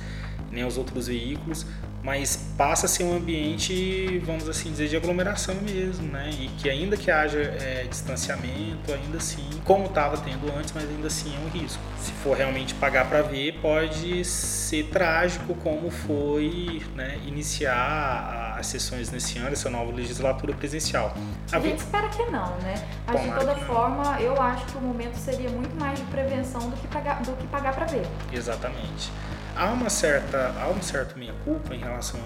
nem 0.50 0.62
aos 0.62 0.76
outros 0.76 1.09
veículos, 1.09 1.67
mas 2.02 2.37
passa 2.57 2.87
a 2.87 2.88
ser 2.88 3.05
um 3.05 3.17
ambiente, 3.17 4.19
vamos 4.25 4.49
assim 4.49 4.71
dizer, 4.71 4.88
de 4.88 4.97
aglomeração 4.97 5.55
mesmo, 5.57 6.07
né? 6.07 6.31
E 6.38 6.49
que 6.59 6.71
ainda 6.71 6.97
que 6.97 7.11
haja 7.11 7.38
é, 7.38 7.87
distanciamento, 7.88 8.93
ainda 8.93 9.19
assim, 9.19 9.49
como 9.64 9.87
estava 9.87 10.17
tendo 10.19 10.50
antes, 10.57 10.73
mas 10.73 10.88
ainda 10.88 11.09
assim 11.09 11.35
é 11.35 11.38
um 11.38 11.49
risco. 11.49 11.83
Se 11.99 12.12
for 12.12 12.37
realmente 12.37 12.73
pagar 12.75 13.09
para 13.09 13.23
ver, 13.23 13.59
pode 13.61 14.25
ser 14.25 14.85
trágico 14.87 15.55
como 15.57 15.90
foi 15.90 16.83
né, 16.95 17.19
iniciar 17.26 18.48
as 18.59 18.67
sessões 18.67 19.11
nesse 19.11 19.38
ano, 19.38 19.53
essa 19.53 19.71
nova 19.71 19.93
legislatura 19.93 20.53
presencial. 20.53 21.15
A, 21.53 21.61
gente 21.61 21.79
espera 21.79 22.09
que 22.09 22.25
não, 22.25 22.57
né? 22.59 22.75
Mas 23.07 23.23
de 23.23 23.31
toda 23.31 23.55
forma, 23.57 24.21
eu 24.21 24.41
acho 24.41 24.67
que 24.67 24.77
o 24.77 24.81
momento 24.81 25.17
seria 25.17 25.49
muito 25.49 25.79
mais 25.79 25.99
de 25.99 26.05
prevenção 26.07 26.69
do 26.69 26.77
que 26.77 26.87
pagar, 26.88 27.23
do 27.23 27.33
que 27.37 27.47
pagar 27.47 27.75
para 27.75 27.87
ver. 27.87 28.07
Exatamente. 28.33 29.11
Há 29.57 29.67
uma 29.67 29.88
certa, 29.88 30.55
há 30.61 30.69
um 30.69 30.83
certo 30.83 31.19
minha 31.19 31.35
culpa 31.45 31.75
em 31.75 31.79
relação 31.79 32.21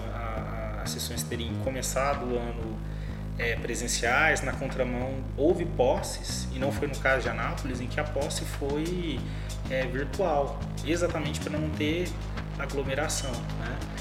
às 0.81 0.89
sessões 0.89 1.23
terem 1.23 1.53
começado 1.63 2.25
o 2.25 2.37
ano 2.37 2.77
é, 3.37 3.55
presenciais, 3.55 4.41
na 4.41 4.51
contramão 4.53 5.23
houve 5.35 5.65
posses, 5.65 6.47
e 6.53 6.59
não 6.59 6.71
foi 6.71 6.87
no 6.87 6.97
caso 6.97 7.23
de 7.23 7.29
Anápolis, 7.29 7.81
em 7.81 7.87
que 7.87 7.99
a 7.99 8.03
posse 8.03 8.43
foi 8.45 9.19
é, 9.69 9.85
virtual, 9.85 10.59
exatamente 10.85 11.39
para 11.39 11.57
não 11.57 11.69
ter 11.69 12.07
aglomeração. 12.59 13.31
Né? 13.31 13.92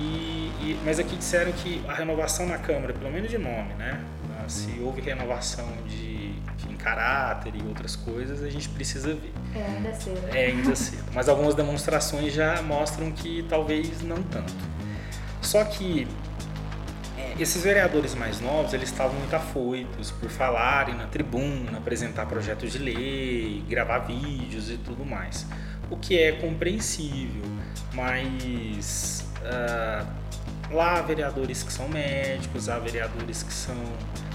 E, 0.00 0.50
e, 0.62 0.80
mas 0.82 0.98
aqui 0.98 1.14
disseram 1.14 1.52
que 1.52 1.84
a 1.86 1.92
renovação 1.92 2.46
na 2.46 2.56
Câmara, 2.56 2.94
pelo 2.94 3.10
menos 3.10 3.30
de 3.30 3.36
nome, 3.36 3.74
né? 3.74 4.02
Ah, 4.38 4.48
se 4.48 4.80
houve 4.80 5.02
renovação 5.02 5.68
de, 5.86 6.34
em 6.68 6.76
caráter 6.76 7.54
e 7.54 7.62
outras 7.68 7.96
coisas, 7.96 8.42
a 8.42 8.48
gente 8.48 8.68
precisa 8.70 9.14
ver. 9.14 9.32
É, 9.54 9.62
ainda 9.62 9.92
cedo. 9.92 10.28
É, 10.34 10.46
ainda 10.46 10.74
cedo. 10.74 11.04
Mas 11.12 11.28
algumas 11.28 11.54
demonstrações 11.54 12.32
já 12.32 12.62
mostram 12.62 13.12
que 13.12 13.44
talvez 13.48 14.00
não 14.00 14.22
tanto. 14.22 14.54
Só 15.42 15.62
que 15.64 16.08
é, 17.18 17.34
esses 17.38 17.62
vereadores 17.62 18.14
mais 18.14 18.40
novos, 18.40 18.72
eles 18.72 18.88
estavam 18.88 19.18
muito 19.18 19.36
afoitos 19.36 20.10
por 20.10 20.30
falarem 20.30 20.94
na 20.94 21.06
tribuna, 21.06 21.76
apresentar 21.76 22.24
projetos 22.24 22.72
de 22.72 22.78
lei, 22.78 23.62
gravar 23.68 23.98
vídeos 23.98 24.70
e 24.70 24.78
tudo 24.78 25.04
mais. 25.04 25.46
O 25.90 25.96
que 25.96 26.18
é 26.18 26.32
compreensível, 26.32 27.42
mas 27.92 29.28
uh, 29.42 30.06
lá 30.74 30.98
há 30.98 31.02
vereadores 31.02 31.62
que 31.62 31.72
são 31.72 31.88
médicos, 31.88 32.68
há 32.68 32.78
vereadores 32.78 33.42
que 33.42 33.52
são 33.52 33.76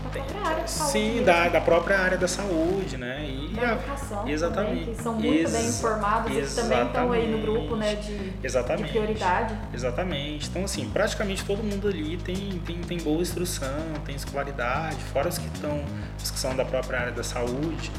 da 0.06 0.10
própria 0.12 0.42
área 0.48 0.64
de 0.64 0.72
saúde. 0.72 0.92
Sim, 0.92 1.24
da, 1.24 1.50
da 1.50 1.62
própria 1.62 2.00
área 2.00 2.18
da 2.18 2.28
saúde, 2.28 2.98
né? 2.98 3.28
E 3.28 3.56
da 3.56 3.74
educação 3.74 4.28
exatamente. 4.28 4.80
Também, 4.80 4.96
que 4.96 5.04
são 5.04 5.14
muito 5.14 5.34
Ex 5.34 5.52
bem 5.52 5.68
informados 5.68 6.32
e 6.32 6.62
também 6.62 6.86
estão 6.86 7.12
aí 7.12 7.32
no 7.32 7.42
grupo 7.42 7.76
né, 7.76 7.96
de, 7.96 8.34
exatamente. 8.44 8.86
de 8.86 8.92
prioridade. 8.92 9.56
Exatamente. 9.74 10.50
Então, 10.50 10.64
assim, 10.64 10.90
praticamente 10.90 11.44
todo 11.44 11.64
mundo 11.64 11.88
ali 11.88 12.18
tem, 12.18 12.62
tem, 12.66 12.82
tem 12.82 12.98
boa 13.00 13.22
instrução, 13.22 13.70
tem 14.06 14.16
escolaridade, 14.16 14.98
fora 15.12 15.30
os 15.30 15.38
que 15.38 15.48
estão, 15.48 15.84
os 16.22 16.32
que 16.32 16.40
são 16.40 16.56
da 16.56 16.66
própria 16.66 17.00
área 17.00 17.12
da 17.12 17.24
saúde. 17.24 17.92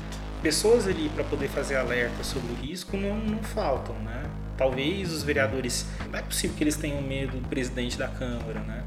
Pessoas 0.42 0.86
ali 0.86 1.08
para 1.08 1.24
poder 1.24 1.48
fazer 1.48 1.76
alerta 1.76 2.22
sobre 2.22 2.52
o 2.52 2.54
risco 2.54 2.96
não, 2.96 3.16
não 3.16 3.42
faltam, 3.42 3.94
né? 3.96 4.22
Talvez 4.56 5.12
os 5.12 5.22
vereadores. 5.22 5.86
Não 6.10 6.18
é 6.18 6.22
possível 6.22 6.56
que 6.56 6.64
eles 6.64 6.76
tenham 6.76 7.02
medo 7.02 7.38
do 7.38 7.48
presidente 7.48 7.98
da 7.98 8.08
Câmara, 8.08 8.60
né? 8.60 8.84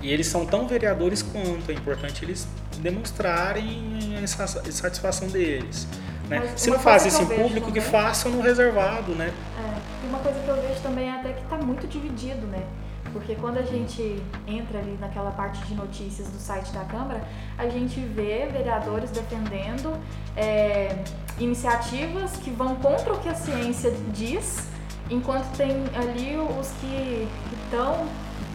E 0.00 0.10
eles 0.10 0.26
são 0.26 0.46
tão 0.46 0.66
vereadores 0.66 1.22
quanto. 1.22 1.70
É 1.70 1.74
importante 1.74 2.24
eles 2.24 2.46
demonstrarem 2.78 4.14
a 4.22 4.26
satisfação 4.26 5.28
deles. 5.28 5.86
Né? 6.28 6.52
Se 6.56 6.70
não 6.70 6.78
fazem 6.78 7.08
isso 7.08 7.22
em 7.22 7.26
público, 7.26 7.66
também, 7.66 7.72
que 7.72 7.80
façam 7.80 8.30
no 8.30 8.40
reservado, 8.40 9.14
né? 9.14 9.32
É, 9.58 10.06
e 10.06 10.08
uma 10.08 10.20
coisa 10.20 10.38
que 10.38 10.48
eu 10.48 10.62
vejo 10.62 10.80
também 10.80 11.08
é 11.08 11.12
até 11.12 11.32
que 11.32 11.42
está 11.42 11.56
muito 11.56 11.86
dividido, 11.88 12.46
né? 12.46 12.62
Porque 13.12 13.34
quando 13.34 13.58
a 13.58 13.62
gente 13.62 14.22
entra 14.46 14.78
ali 14.78 14.96
naquela 15.00 15.30
parte 15.30 15.60
de 15.66 15.74
notícias 15.74 16.28
do 16.28 16.38
site 16.38 16.72
da 16.72 16.84
Câmara, 16.84 17.22
a 17.58 17.68
gente 17.68 18.00
vê 18.00 18.46
vereadores 18.46 19.10
defendendo 19.10 19.96
é, 20.36 21.02
iniciativas 21.38 22.32
que 22.36 22.50
vão 22.50 22.76
contra 22.76 23.12
o 23.12 23.18
que 23.20 23.28
a 23.28 23.34
ciência 23.34 23.92
diz, 24.12 24.68
enquanto 25.10 25.56
tem 25.56 25.70
ali 25.94 26.36
os 26.36 26.70
que 26.80 27.28
estão 27.64 28.06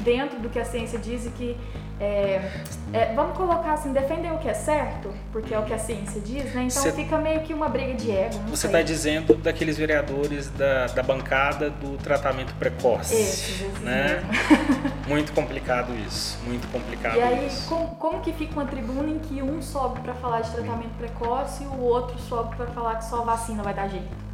dentro 0.06 0.40
do 0.40 0.50
que 0.50 0.60
a 0.60 0.64
ciência 0.64 0.98
diz 1.00 1.26
e 1.26 1.32
que 1.32 1.58
é, 2.00 2.52
é, 2.92 3.14
vamos 3.14 3.38
colocar 3.38 3.74
assim, 3.74 3.94
defender 3.94 4.32
o 4.34 4.38
que 4.38 4.50
é 4.50 4.54
certo, 4.54 5.14
porque 5.32 5.54
é 5.54 5.60
o 5.60 5.64
que 5.64 5.74
a 5.74 5.80
ciência 5.80 6.20
diz, 6.20 6.54
né? 6.54 6.64
Então 6.64 6.84
Cê, 6.84 6.92
fica 6.92 7.18
meio 7.18 7.40
que 7.42 7.54
uma 7.54 7.70
briga 7.70 7.94
de 7.94 8.12
ego. 8.12 8.38
Você 8.50 8.68
está 8.68 8.82
dizendo 8.82 9.34
daqueles 9.36 9.78
vereadores 9.78 10.50
da, 10.50 10.88
da 10.88 11.02
bancada 11.02 11.70
do 11.70 11.98
tratamento 11.98 12.54
precoce. 12.56 13.16
Esses, 13.16 13.62
esses 13.62 13.80
né? 13.80 14.22
muito 15.08 15.32
complicado 15.32 15.94
isso, 16.06 16.38
muito 16.44 16.70
complicado 16.70 17.16
E 17.16 17.22
aí, 17.22 17.48
isso. 17.48 17.68
Como, 17.70 17.96
como 17.96 18.20
que 18.20 18.34
fica 18.34 18.54
uma 18.54 18.66
tribuna 18.66 19.10
em 19.10 19.20
que 19.20 19.42
um 19.42 19.62
sobe 19.62 20.02
para 20.02 20.14
falar 20.16 20.42
de 20.42 20.52
tratamento 20.52 20.98
precoce 20.98 21.64
e 21.64 21.68
o 21.68 21.80
outro 21.80 22.20
sobe 22.20 22.58
para 22.58 22.68
falar 22.68 22.98
que 22.98 23.06
só 23.06 23.24
vacina 23.24 23.64
vai 23.64 23.74
dar 23.74 23.88
jeito? 23.88 24.26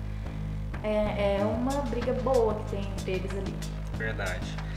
É, 0.84 1.38
é 1.40 1.44
uma 1.44 1.80
briga 1.84 2.12
boa 2.14 2.56
que 2.56 2.72
tem 2.72 2.80
entre 2.80 3.12
eles 3.12 3.32
ali. 3.32 3.54
Verdade. 3.96 4.71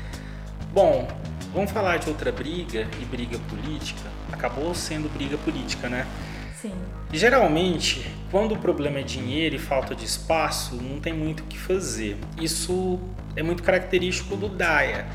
Bom, 0.74 1.06
vamos 1.52 1.70
falar 1.70 1.98
de 1.98 2.08
outra 2.08 2.32
briga 2.32 2.88
e 3.00 3.04
briga 3.04 3.38
política. 3.48 4.10
Acabou 4.32 4.74
sendo 4.74 5.08
briga 5.08 5.38
política, 5.38 5.88
né? 5.88 6.04
Sim. 6.60 6.72
Geralmente, 7.12 8.04
quando 8.28 8.56
o 8.56 8.58
problema 8.58 8.98
é 8.98 9.02
dinheiro 9.04 9.54
e 9.54 9.58
falta 9.60 9.94
de 9.94 10.04
espaço, 10.04 10.74
não 10.74 10.98
tem 10.98 11.12
muito 11.12 11.44
o 11.44 11.46
que 11.46 11.56
fazer. 11.56 12.16
Isso 12.40 12.98
é 13.36 13.42
muito 13.44 13.62
característico 13.62 14.34
do 14.34 14.48
DAIA. 14.48 15.06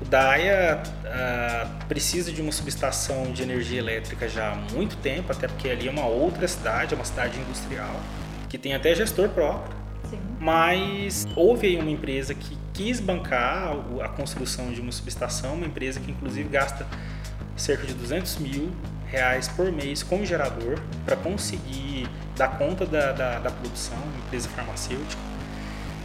O 0.00 0.06
DAIA 0.06 0.82
uh, 0.82 1.84
precisa 1.84 2.32
de 2.32 2.40
uma 2.40 2.50
subestação 2.50 3.30
de 3.30 3.42
energia 3.42 3.80
elétrica 3.80 4.26
já 4.26 4.52
há 4.52 4.54
muito 4.72 4.96
tempo, 4.96 5.30
até 5.30 5.46
porque 5.46 5.68
ali 5.68 5.86
é 5.86 5.90
uma 5.90 6.06
outra 6.06 6.48
cidade, 6.48 6.94
é 6.94 6.96
uma 6.96 7.04
cidade 7.04 7.38
industrial, 7.38 8.00
que 8.48 8.56
tem 8.56 8.74
até 8.74 8.94
gestor 8.94 9.28
próprio. 9.28 9.83
Mas 10.40 11.26
houve 11.36 11.66
aí 11.68 11.78
uma 11.78 11.90
empresa 11.90 12.34
que 12.34 12.56
quis 12.72 13.00
bancar 13.00 13.76
a 14.02 14.08
construção 14.08 14.72
de 14.72 14.80
uma 14.80 14.92
subestação, 14.92 15.54
uma 15.54 15.66
empresa 15.66 16.00
que 16.00 16.10
inclusive 16.10 16.48
gasta 16.48 16.86
cerca 17.56 17.86
de 17.86 17.94
200 17.94 18.38
mil 18.38 18.70
reais 19.06 19.46
por 19.48 19.70
mês 19.70 20.02
com 20.02 20.24
gerador 20.24 20.78
para 21.04 21.16
conseguir 21.16 22.08
dar 22.36 22.58
conta 22.58 22.84
da, 22.84 23.12
da, 23.12 23.38
da, 23.38 23.50
produção, 23.50 23.96
uma 23.96 24.26
empresa 24.26 24.48
farmacêutica. 24.48 25.22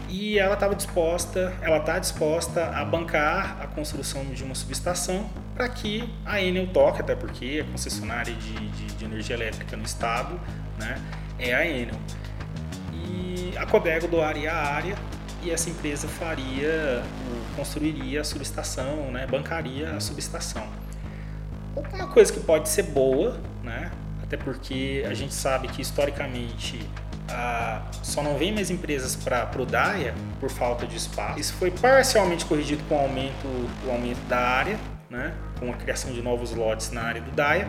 E 0.07 0.39
ela 0.39 0.53
estava 0.55 0.75
disposta, 0.75 1.53
ela 1.61 1.77
está 1.77 1.99
disposta 1.99 2.65
a 2.65 2.83
bancar 2.83 3.57
a 3.61 3.67
construção 3.67 4.25
de 4.25 4.43
uma 4.43 4.55
subestação 4.55 5.29
para 5.55 5.67
que 5.69 6.11
a 6.25 6.41
Enel 6.41 6.67
toque, 6.67 7.01
até 7.01 7.15
porque 7.15 7.63
a 7.67 7.71
concessionária 7.71 8.33
de, 8.33 8.69
de, 8.69 8.85
de 8.95 9.05
energia 9.05 9.35
elétrica 9.35 9.77
no 9.77 9.83
estado 9.83 10.39
né, 10.79 10.99
é 11.37 11.53
a 11.53 11.65
Enel. 11.65 11.99
E 13.09 13.53
a 13.57 13.65
Codego 13.65 14.07
doaria 14.07 14.51
a 14.51 14.73
área 14.73 14.95
e 15.41 15.51
essa 15.51 15.69
empresa 15.69 16.07
faria, 16.07 17.01
construiria 17.55 18.21
a 18.21 18.23
subestação, 18.23 19.11
né, 19.11 19.25
bancaria 19.25 19.91
a 19.91 19.99
subestação. 19.99 20.67
Uma 21.93 22.07
coisa 22.07 22.31
que 22.31 22.39
pode 22.39 22.67
ser 22.69 22.83
boa, 22.83 23.39
né, 23.63 23.91
até 24.21 24.35
porque 24.37 25.05
a 25.09 25.13
gente 25.13 25.33
sabe 25.33 25.67
que 25.69 25.81
historicamente 25.81 26.79
a, 27.29 27.83
só 28.01 28.21
não 28.21 28.37
vem 28.37 28.53
mais 28.53 28.69
empresas 28.69 29.15
para 29.15 29.61
o 29.61 29.65
DAIA 29.65 30.13
por 30.39 30.49
falta 30.49 30.85
de 30.85 30.97
espaço. 30.97 31.39
Isso 31.39 31.53
foi 31.53 31.71
parcialmente 31.71 32.45
corrigido 32.45 32.83
com 32.89 32.95
o 32.95 32.99
aumento, 32.99 33.47
o 33.87 33.91
aumento 33.91 34.21
da 34.27 34.39
área, 34.39 34.77
né, 35.09 35.33
com 35.59 35.71
a 35.71 35.75
criação 35.75 36.11
de 36.11 36.21
novos 36.21 36.53
lotes 36.53 36.91
na 36.91 37.01
área 37.01 37.21
do 37.21 37.31
DAIA, 37.31 37.67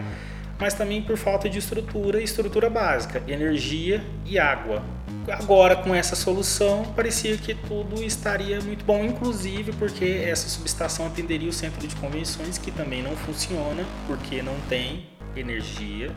mas 0.58 0.74
também 0.74 1.00
por 1.00 1.16
falta 1.16 1.48
de 1.48 1.58
estrutura 1.58 2.20
e 2.20 2.24
estrutura 2.24 2.68
básica, 2.68 3.22
energia 3.26 4.04
e 4.26 4.38
água 4.38 4.82
agora 5.28 5.76
com 5.76 5.94
essa 5.94 6.16
solução 6.16 6.84
parecia 6.96 7.36
que 7.36 7.54
tudo 7.54 8.02
estaria 8.02 8.60
muito 8.60 8.84
bom, 8.84 9.04
inclusive 9.04 9.72
porque 9.72 10.24
essa 10.24 10.48
subestação 10.48 11.06
atenderia 11.06 11.48
o 11.48 11.52
centro 11.52 11.86
de 11.86 11.94
convenções 11.96 12.58
que 12.58 12.70
também 12.70 13.02
não 13.02 13.16
funciona 13.16 13.84
porque 14.06 14.42
não 14.42 14.54
tem 14.68 15.06
energia 15.36 16.10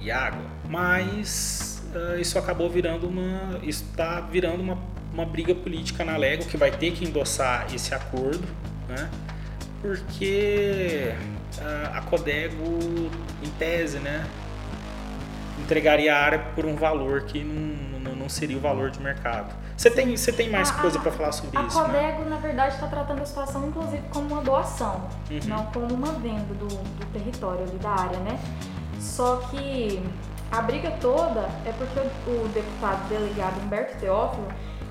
e 0.00 0.10
água. 0.10 0.44
Mas 0.68 1.82
uh, 1.94 2.18
isso 2.18 2.38
acabou 2.38 2.70
virando 2.70 3.08
uma, 3.08 3.60
está 3.62 4.20
virando 4.20 4.62
uma, 4.62 4.78
uma 5.12 5.24
briga 5.24 5.54
política 5.54 6.04
na 6.04 6.16
Lego 6.16 6.44
que 6.46 6.56
vai 6.56 6.70
ter 6.70 6.92
que 6.92 7.04
endossar 7.04 7.66
esse 7.74 7.94
acordo, 7.94 8.46
né? 8.88 9.10
Porque 9.80 11.12
uh, 11.58 11.96
a 11.96 12.00
Codego, 12.02 13.10
em 13.42 13.50
tese, 13.58 13.98
né, 13.98 14.26
entregaria 15.60 16.14
a 16.14 16.18
área 16.18 16.38
por 16.54 16.66
um 16.66 16.74
valor 16.74 17.22
que 17.22 17.44
não 17.44 17.87
não 18.28 18.34
seria 18.34 18.58
o 18.58 18.60
valor 18.60 18.90
de 18.90 19.00
mercado. 19.00 19.54
Você 19.74 19.90
tem, 19.90 20.14
você 20.14 20.30
tem 20.30 20.50
mais 20.50 20.68
a, 20.68 20.74
coisa 20.74 20.98
para 20.98 21.10
falar 21.10 21.32
sobre 21.32 21.58
a 21.58 21.62
isso? 21.62 21.78
A 21.78 21.84
Codego, 21.84 22.22
né? 22.24 22.28
na 22.28 22.36
verdade, 22.36 22.74
está 22.74 22.86
tratando 22.86 23.22
a 23.22 23.26
situação, 23.26 23.66
inclusive, 23.66 24.02
como 24.12 24.34
uma 24.34 24.42
doação, 24.42 25.08
uhum. 25.30 25.40
não 25.46 25.64
como 25.66 25.94
uma 25.94 26.12
venda 26.12 26.54
do, 26.54 26.68
do 26.68 27.06
território 27.12 27.62
ali 27.62 27.78
da 27.78 27.90
área, 27.90 28.18
né? 28.18 28.38
Só 29.00 29.36
que 29.50 30.02
a 30.50 30.60
briga 30.60 30.90
toda 31.00 31.48
é 31.64 31.72
porque 31.72 31.98
o, 31.98 32.44
o 32.44 32.48
deputado 32.48 33.08
delegado 33.08 33.60
Humberto 33.62 33.98
Teófilo 33.98 34.46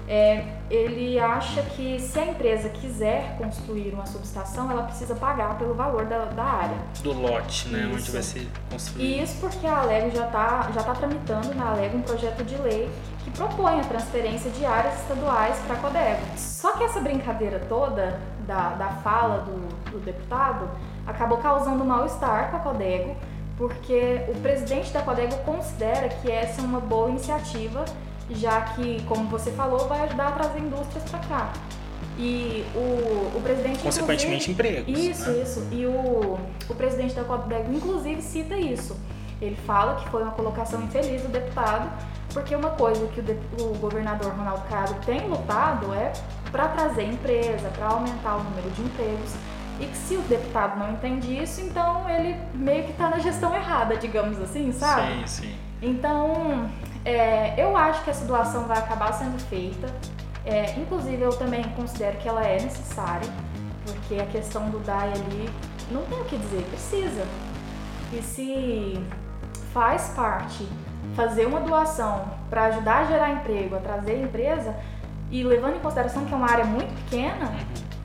é, 0.08 0.46
ele 0.70 1.20
acha 1.20 1.62
que 1.62 2.00
se 2.00 2.18
a 2.18 2.26
empresa 2.26 2.70
quiser 2.70 3.36
construir 3.38 3.94
uma 3.94 4.06
subestação, 4.06 4.72
ela 4.72 4.84
precisa 4.84 5.14
pagar 5.16 5.58
pelo 5.58 5.74
valor 5.74 6.06
da, 6.06 6.26
da 6.26 6.44
área. 6.44 6.78
Do 7.04 7.12
lote, 7.12 7.68
né? 7.68 7.82
Isso. 7.82 7.94
Onde 7.96 8.12
vai 8.12 8.24
ser 8.24 8.48
construído. 8.72 9.24
Isso 9.24 9.38
porque 9.42 9.68
a 9.68 9.80
Alego 9.80 10.12
já 10.12 10.26
está 10.26 10.72
já 10.74 10.84
tá 10.84 10.94
tramitando 10.94 11.54
na 11.56 11.72
Alego 11.72 11.98
um 11.98 12.02
projeto 12.02 12.44
de 12.46 12.56
lei 12.56 12.90
que 13.24 13.32
propõe 13.32 13.82
a 13.82 13.84
transferência 13.84 14.50
de 14.52 14.66
áreas 14.66 15.02
estaduais 15.02 15.58
para 15.68 15.76
a 15.76 15.80
Codego. 15.80 16.22
Só 16.38 16.72
que 16.78 16.84
essa 16.86 17.02
brincadeira 17.02 17.60
toda 17.68 18.18
da, 18.48 18.70
da 18.70 18.88
fala 19.04 19.40
do, 19.40 19.92
do 19.92 20.00
deputado 20.00 20.70
acabou 21.06 21.38
causando 21.40 21.84
mal-estar 21.84 22.50
com 22.52 22.58
a 22.58 22.60
Codego, 22.60 23.16
porque 23.58 24.22
o 24.30 24.40
presidente 24.40 24.92
da 24.94 25.02
Codego 25.02 25.36
considera 25.44 26.08
que 26.08 26.32
essa 26.32 26.62
é 26.62 26.64
uma 26.64 26.80
boa 26.80 27.10
iniciativa 27.10 27.84
já 28.30 28.62
que, 28.62 29.02
como 29.04 29.28
você 29.30 29.52
falou, 29.52 29.88
vai 29.88 30.02
ajudar 30.02 30.28
a 30.28 30.32
trazer 30.32 30.60
indústrias 30.60 31.04
para 31.10 31.20
cá. 31.20 31.54
E 32.18 32.66
o, 32.76 33.38
o 33.38 33.42
presidente. 33.44 33.80
Consequentemente, 33.80 34.52
empregos. 34.52 35.00
Isso, 35.00 35.30
né? 35.30 35.42
isso. 35.42 35.68
E 35.72 35.86
o, 35.86 36.40
o 36.68 36.76
presidente 36.76 37.14
da 37.14 37.24
Codeg, 37.24 37.70
inclusive, 37.74 38.22
cita 38.22 38.56
isso. 38.58 38.98
Ele 39.40 39.56
fala 39.68 39.96
que 39.96 40.10
foi 40.10 40.24
uma 40.24 40.32
colocação 40.32 40.82
infeliz 40.82 41.22
do 41.22 41.28
deputado, 41.28 41.92
Porque 42.34 42.56
uma 42.56 42.72
coisa 42.72 43.06
que 43.08 43.20
o, 43.20 43.24
de, 43.24 43.38
o 43.62 43.78
governador 43.78 44.32
Ronaldo 44.34 44.64
Caiado 44.68 44.96
tem 45.06 45.28
lutado 45.28 45.94
é 45.94 46.12
para 46.52 46.68
trazer 46.70 47.04
empresa, 47.04 47.70
para 47.70 47.88
aumentar 47.88 48.38
o 48.38 48.44
número 48.44 48.70
de 48.72 48.82
empregos. 48.82 49.36
E 49.80 49.86
que 49.86 49.98
se 49.98 50.16
o 50.16 50.22
deputado 50.22 50.80
não 50.80 50.92
entende 50.92 51.38
isso, 51.40 51.62
então 51.62 52.10
ele 52.10 52.36
meio 52.56 52.84
que 52.86 52.92
está 52.92 53.10
na 53.10 53.20
gestão 53.20 53.56
errada, 53.56 53.96
digamos 53.96 54.42
assim, 54.42 54.72
sabe? 54.72 55.28
Sim, 55.28 55.28
sim. 55.28 55.56
Então, 55.80 56.68
é, 57.08 57.54
eu 57.58 57.78
acho 57.78 58.04
que 58.04 58.10
essa 58.10 58.26
doação 58.26 58.66
vai 58.66 58.78
acabar 58.78 59.14
sendo 59.14 59.40
feita. 59.40 59.88
É, 60.46 60.78
inclusive, 60.78 61.22
eu 61.22 61.30
também 61.30 61.64
considero 61.70 62.18
que 62.18 62.28
ela 62.28 62.44
é 62.44 62.60
necessária, 62.62 63.30
porque 63.86 64.16
a 64.16 64.26
questão 64.26 64.70
do 64.70 64.80
DAI 64.80 65.14
ali 65.14 65.50
não 65.90 66.02
tem 66.04 66.20
o 66.20 66.26
que 66.26 66.38
dizer, 66.38 66.64
precisa. 66.64 67.26
E 68.12 68.22
se 68.22 69.02
faz 69.74 70.10
parte 70.10 70.68
fazer 71.16 71.46
uma 71.46 71.62
doação 71.62 72.26
para 72.50 72.66
ajudar 72.66 72.98
a 72.98 73.06
gerar 73.06 73.32
emprego, 73.32 73.78
a 73.78 73.80
trazer 73.80 74.22
empresa, 74.22 74.76
e 75.32 75.44
levando 75.44 75.78
em 75.78 75.80
consideração 75.80 76.26
que 76.26 76.34
é 76.34 76.36
uma 76.36 76.52
área 76.52 76.66
muito 76.66 76.94
pequena, 77.04 77.54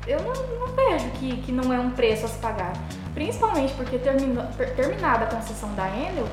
eu 0.07 0.21
não, 0.23 0.33
não 0.61 0.75
vejo 0.77 1.11
que, 1.19 1.39
que 1.39 1.51
não 1.51 1.73
é 1.73 1.79
um 1.81 1.91
preço 1.91 2.25
a 2.27 2.29
se 2.29 2.39
pagar. 2.39 2.73
Principalmente 3.15 3.75
porque 3.75 3.99
termino, 3.99 4.47
terminada 4.77 5.25
a 5.25 5.29
concessão 5.29 5.73
da 5.75 5.89
Enel, 5.89 6.27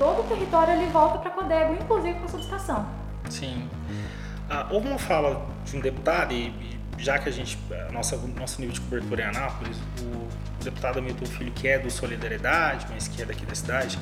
todo 0.00 0.22
o 0.22 0.24
território 0.24 0.72
ele 0.72 0.86
volta 0.86 1.18
para 1.18 1.28
a 1.28 1.34
Codego, 1.34 1.74
inclusive 1.74 2.18
com 2.18 2.24
a 2.24 2.28
subestação. 2.28 2.86
Sim. 3.28 3.68
Ah, 4.48 4.66
houve 4.70 4.88
uma 4.88 4.98
fala 4.98 5.46
de 5.62 5.76
um 5.76 5.80
deputado, 5.80 6.32
e, 6.32 6.80
já 6.96 7.18
que 7.18 7.28
a 7.28 7.32
gente, 7.32 7.58
a 7.86 7.92
nossa, 7.92 8.16
nosso 8.16 8.62
nível 8.62 8.74
de 8.74 8.80
cobertura 8.80 9.24
é 9.24 9.26
Anápolis, 9.26 9.76
o 10.00 10.64
deputado 10.64 10.98
Hamilton 10.98 11.26
Filho, 11.26 11.52
que 11.52 11.68
é 11.68 11.78
do 11.78 11.90
Solidariedade, 11.90 12.86
mas 12.88 13.08
que 13.08 13.20
é 13.20 13.26
daqui 13.26 13.44
da 13.44 13.54
cidade, 13.54 13.98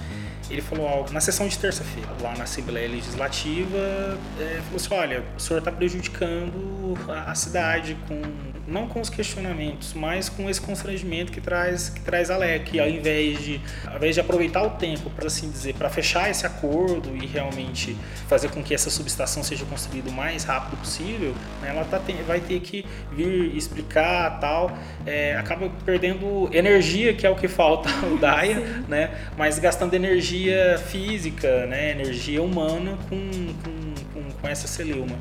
ele 0.50 0.62
falou 0.62 0.88
algo 0.88 1.12
na 1.12 1.20
sessão 1.20 1.46
de 1.46 1.58
terça-feira, 1.58 2.08
lá 2.22 2.34
na 2.36 2.44
Assembleia 2.44 2.88
Legislativa, 2.88 4.18
é, 4.40 4.60
falou 4.64 4.76
assim, 4.76 4.94
olha, 4.94 5.24
o 5.36 5.40
senhor 5.40 5.58
está 5.58 5.70
prejudicando 5.70 6.96
a, 7.08 7.30
a, 7.30 7.34
cidade 7.34 7.96
com 8.06 8.20
não 8.66 8.86
com 8.86 9.00
os 9.00 9.08
questionamentos, 9.08 9.94
mas 9.94 10.28
com 10.28 10.48
esse 10.48 10.60
constrangimento 10.60 11.32
que 11.32 11.40
traz 11.40 11.88
que 11.88 12.00
traz 12.00 12.30
a 12.30 12.36
LEC, 12.36 12.78
ao 12.78 12.88
invés 12.88 13.42
de 13.42 13.60
ao 13.86 13.96
invés 13.96 14.14
de 14.14 14.20
aproveitar 14.20 14.62
o 14.62 14.70
tempo 14.70 15.10
para 15.10 15.26
assim 15.26 15.50
dizer, 15.50 15.74
para 15.74 15.88
fechar 15.88 16.30
esse 16.30 16.46
acordo 16.46 17.14
e 17.16 17.26
realmente 17.26 17.96
fazer 18.26 18.50
com 18.50 18.62
que 18.62 18.74
essa 18.74 18.90
subestação 18.90 19.42
seja 19.42 19.64
construída 19.64 20.10
o 20.10 20.12
mais 20.12 20.44
rápido 20.44 20.78
possível, 20.78 21.34
né, 21.62 21.70
ela 21.70 21.84
tá, 21.84 22.00
vai 22.26 22.40
ter 22.40 22.60
que 22.60 22.84
vir 23.12 23.56
explicar 23.56 24.38
tal, 24.38 24.76
é, 25.06 25.36
acaba 25.36 25.70
perdendo 25.84 26.48
energia 26.52 27.14
que 27.14 27.26
é 27.26 27.30
o 27.30 27.36
que 27.36 27.48
falta 27.48 27.88
o 28.06 28.18
DAIA, 28.18 28.84
né, 28.88 29.10
mas 29.36 29.58
gastando 29.58 29.94
energia 29.94 30.37
energia 30.38 30.78
física, 30.78 31.66
né, 31.66 31.90
energia 31.90 32.42
humana 32.42 32.96
com, 33.08 33.30
com, 33.62 33.94
com, 34.12 34.32
com 34.32 34.48
essa 34.48 34.68
celeuma. 34.68 35.16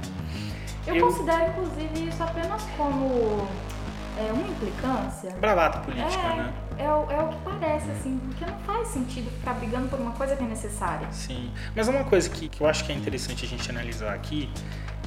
Eu, 0.86 0.96
Eu, 0.96 1.08
considero, 1.08 1.50
inclusive, 1.50 2.10
isso 2.10 2.24
apenas 2.24 2.64
como 2.78 3.48
é, 4.18 4.32
uma 4.32 4.48
implicância. 4.48 5.32
Bravata 5.40 5.80
política, 5.80 6.28
é, 6.28 6.36
né? 6.36 6.54
É, 6.78 6.84
é, 6.84 6.92
o 6.92 7.30
que 7.30 7.38
parece, 7.44 7.90
assim, 7.92 8.20
porque 8.26 8.46
não 8.46 8.60
faz 8.60 8.88
sentido 8.90 9.30
ficar 9.32 9.54
brigando 9.56 9.90
por 9.90 10.00
uma 10.00 10.12
coisa 10.12 10.36
que 10.36 10.44
é 10.44 10.48
necessária. 10.48 11.08
Sim, 11.12 11.52
mas 11.76 11.88
uma 11.88 12.04
coisa 12.04 12.30
que, 12.30 12.48
que 12.48 12.62
eu 12.62 12.68
acho 12.68 12.86
que 12.86 12.92
é 12.92 12.96
interessante 12.96 13.46
a 13.46 13.48
gente 13.48 13.70
analisar 13.70 14.14
aqui 14.14 14.50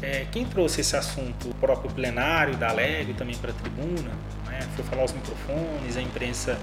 é, 0.02 0.26
quem 0.30 0.44
trouxe 0.44 0.80
esse 0.80 0.96
assunto, 0.96 1.50
o 1.50 1.54
próprio 1.54 1.90
plenário 1.90 2.56
da 2.56 2.70
Alegre 2.70 3.12
também 3.14 3.36
para 3.36 3.50
a 3.50 3.54
tribuna, 3.54 4.10
né, 4.46 4.60
foi 4.74 4.84
falar 4.84 5.02
aos 5.02 5.12
microfones, 5.12 5.96
a 5.96 6.02
imprensa, 6.02 6.58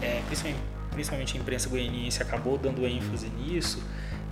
é, 0.00 0.22
principalmente 0.26 0.77
principalmente 0.98 1.38
a 1.38 1.40
imprensa 1.40 1.68
goianiense, 1.68 2.20
acabou 2.20 2.58
dando 2.58 2.84
ênfase 2.84 3.28
nisso. 3.28 3.80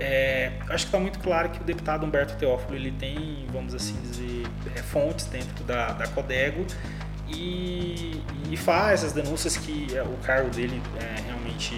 É, 0.00 0.52
acho 0.62 0.84
que 0.84 0.88
está 0.88 0.98
muito 0.98 1.20
claro 1.20 1.48
que 1.48 1.60
o 1.60 1.64
deputado 1.64 2.04
Humberto 2.04 2.34
Teófilo 2.34 2.74
ele 2.74 2.90
tem, 2.90 3.46
vamos 3.52 3.72
assim 3.72 3.94
dizer, 4.02 4.42
é, 4.74 4.82
fontes 4.82 5.26
dentro 5.26 5.62
da, 5.64 5.92
da 5.92 6.08
Codego 6.08 6.66
e, 7.28 8.20
e, 8.50 8.56
faz 8.56 9.04
as 9.04 9.12
denúncias 9.12 9.56
que 9.56 9.96
é, 9.96 10.02
o 10.02 10.16
cargo 10.24 10.50
dele 10.50 10.82
é, 11.00 11.22
realmente 11.22 11.74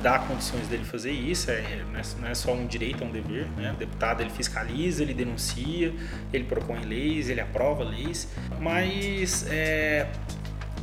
dá 0.00 0.20
condições 0.20 0.66
dele 0.68 0.84
fazer 0.84 1.10
isso, 1.10 1.50
é, 1.50 1.84
não 2.20 2.28
é 2.28 2.34
só 2.34 2.52
um 2.52 2.66
direito, 2.66 3.02
é 3.02 3.06
um 3.06 3.10
dever. 3.10 3.46
Né? 3.56 3.72
O 3.72 3.76
deputado 3.76 4.20
ele 4.20 4.30
fiscaliza, 4.30 5.02
ele 5.02 5.12
denuncia, 5.12 5.92
ele 6.32 6.44
propõe 6.44 6.80
leis, 6.82 7.28
ele 7.28 7.40
aprova 7.40 7.82
leis, 7.82 8.28
mas 8.60 9.44
é, 9.50 10.08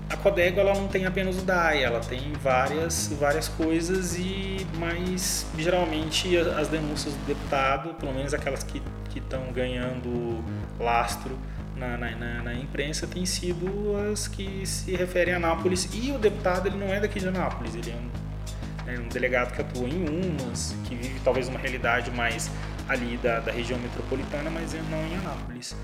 a 0.09 0.17
Codego 0.17 0.59
ela 0.59 0.73
não 0.73 0.87
tem 0.87 1.05
apenas 1.05 1.37
o 1.37 1.41
DAI, 1.41 1.83
ela 1.83 1.99
tem 1.99 2.33
várias, 2.33 3.13
várias 3.19 3.47
coisas 3.47 4.17
e 4.17 4.65
mas 4.77 5.45
geralmente 5.57 6.35
as 6.35 6.67
denúncias 6.67 7.13
do 7.13 7.25
deputado, 7.25 7.93
pelo 7.93 8.13
menos 8.13 8.33
aquelas 8.33 8.63
que 8.63 8.81
estão 9.15 9.51
ganhando 9.51 10.43
lastro 10.79 11.37
na, 11.75 11.97
na, 11.97 12.41
na, 12.43 12.53
imprensa, 12.55 13.05
têm 13.05 13.25
sido 13.25 13.95
as 14.11 14.27
que 14.27 14.65
se 14.65 14.95
referem 14.95 15.33
a 15.33 15.37
Anápolis 15.37 15.87
e 15.93 16.11
o 16.11 16.17
deputado 16.17 16.67
ele 16.67 16.77
não 16.77 16.87
é 16.87 16.99
daqui 16.99 17.19
de 17.19 17.27
Anápolis, 17.27 17.75
ele 17.75 17.91
é 17.91 17.95
um, 17.95 18.91
é 18.91 18.99
um 18.99 19.07
delegado 19.07 19.53
que 19.53 19.61
atua 19.61 19.87
em 19.87 20.05
Umas, 20.09 20.75
que 20.85 20.95
vive 20.95 21.19
talvez 21.23 21.47
uma 21.47 21.59
realidade 21.59 22.09
mais 22.11 22.49
ali 22.87 23.17
da, 23.17 23.39
da 23.39 23.51
região 23.51 23.77
metropolitana, 23.79 24.49
mas 24.49 24.73
não 24.89 25.05
em 25.05 25.15
Anápolis. 25.17 25.75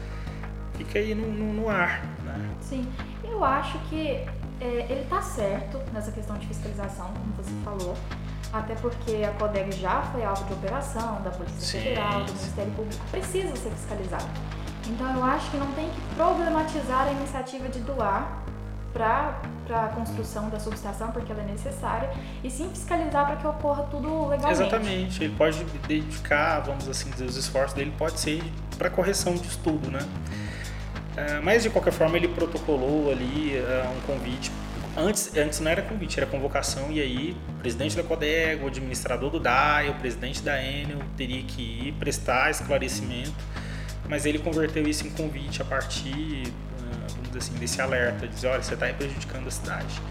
Fica 0.78 1.00
aí 1.00 1.14
no, 1.16 1.32
no, 1.32 1.54
no 1.54 1.70
ar, 1.70 2.04
né? 2.26 2.50
Sim, 2.60 2.86
eu 3.30 3.44
acho 3.44 3.78
que 3.90 4.26
é, 4.60 4.86
ele 4.90 5.02
está 5.02 5.22
certo 5.22 5.80
nessa 5.94 6.12
questão 6.12 6.38
de 6.38 6.48
fiscalização, 6.48 7.08
como 7.08 7.34
você 7.38 7.52
falou, 7.64 7.96
até 8.54 8.76
porque 8.76 9.24
a 9.24 9.32
CODEG 9.34 9.74
já 9.74 10.02
foi 10.04 10.24
alvo 10.24 10.44
de 10.46 10.54
operação 10.54 11.22
da 11.22 11.30
Polícia 11.32 11.60
Sim. 11.60 11.80
Federal, 11.80 12.24
do 12.24 12.34
Ministério 12.34 12.72
Público, 12.74 13.04
precisa 13.12 13.56
ser 13.56 13.70
fiscalizado. 13.72 14.28
Então 14.88 15.14
eu 15.16 15.24
acho 15.24 15.50
que 15.52 15.58
não 15.58 15.72
tem 15.74 15.90
que 15.90 16.16
problematizar 16.16 17.08
a 17.08 17.12
iniciativa 17.12 17.68
de 17.68 17.80
doar 17.80 18.44
para 18.94 19.42
a 19.70 19.88
construção 19.90 20.50
da 20.50 20.58
subestação, 20.58 21.12
porque 21.12 21.30
ela 21.30 21.42
é 21.42 21.46
necessária, 21.46 22.10
e 22.42 22.50
sim 22.50 22.70
fiscalizar 22.70 23.26
para 23.26 23.36
que 23.36 23.46
ocorra 23.46 23.84
tudo 23.92 24.28
legalmente. 24.28 24.62
Exatamente, 24.62 25.24
ele 25.24 25.36
pode 25.36 25.64
dedicar, 25.86 26.62
vamos 26.62 26.88
assim 26.88 27.10
dizer, 27.10 27.26
os 27.26 27.36
esforços 27.36 27.74
dele 27.74 27.94
pode 27.98 28.20
ser 28.20 28.42
para 28.78 28.90
correção 28.90 29.34
de 29.34 29.48
estudo, 29.48 29.92
né? 29.92 30.00
Uh, 31.16 31.42
mas 31.42 31.64
de 31.64 31.70
qualquer 31.70 31.94
forma 31.94 32.18
ele 32.18 32.28
protocolou 32.28 33.10
ali 33.10 33.58
uh, 33.58 33.98
um 33.98 34.02
convite. 34.02 34.52
Antes, 34.98 35.36
antes 35.36 35.60
não 35.60 35.72
era 35.72 35.82
convite, 35.82 36.20
era 36.20 36.26
convocação, 36.26 36.92
e 36.92 37.02
aí 37.02 37.38
o 37.50 37.54
presidente 37.60 37.96
da 37.96 38.04
Codego, 38.04 38.66
o 38.66 38.68
administrador 38.68 39.30
do 39.30 39.40
DAI, 39.40 39.90
o 39.90 39.96
presidente 39.96 40.42
da 40.42 40.62
Enel 40.62 41.00
teria 41.18 41.44
que 41.44 41.88
ir 41.88 41.92
prestar 41.94 42.50
esclarecimento, 42.50 43.34
mas 44.08 44.26
ele 44.26 44.40
converteu 44.40 44.88
isso 44.88 45.06
em 45.06 45.10
convite 45.10 45.62
a 45.62 45.66
partir, 45.66 46.10
uh, 46.10 47.10
vamos 47.10 47.28
dizer 47.28 47.40
assim, 47.40 47.54
desse 47.56 47.82
alerta, 47.82 48.28
dizer, 48.28 48.48
olha, 48.48 48.62
você 48.62 48.74
está 48.74 48.88
prejudicando 48.94 49.48
a 49.48 49.52
cidade. 49.52 50.02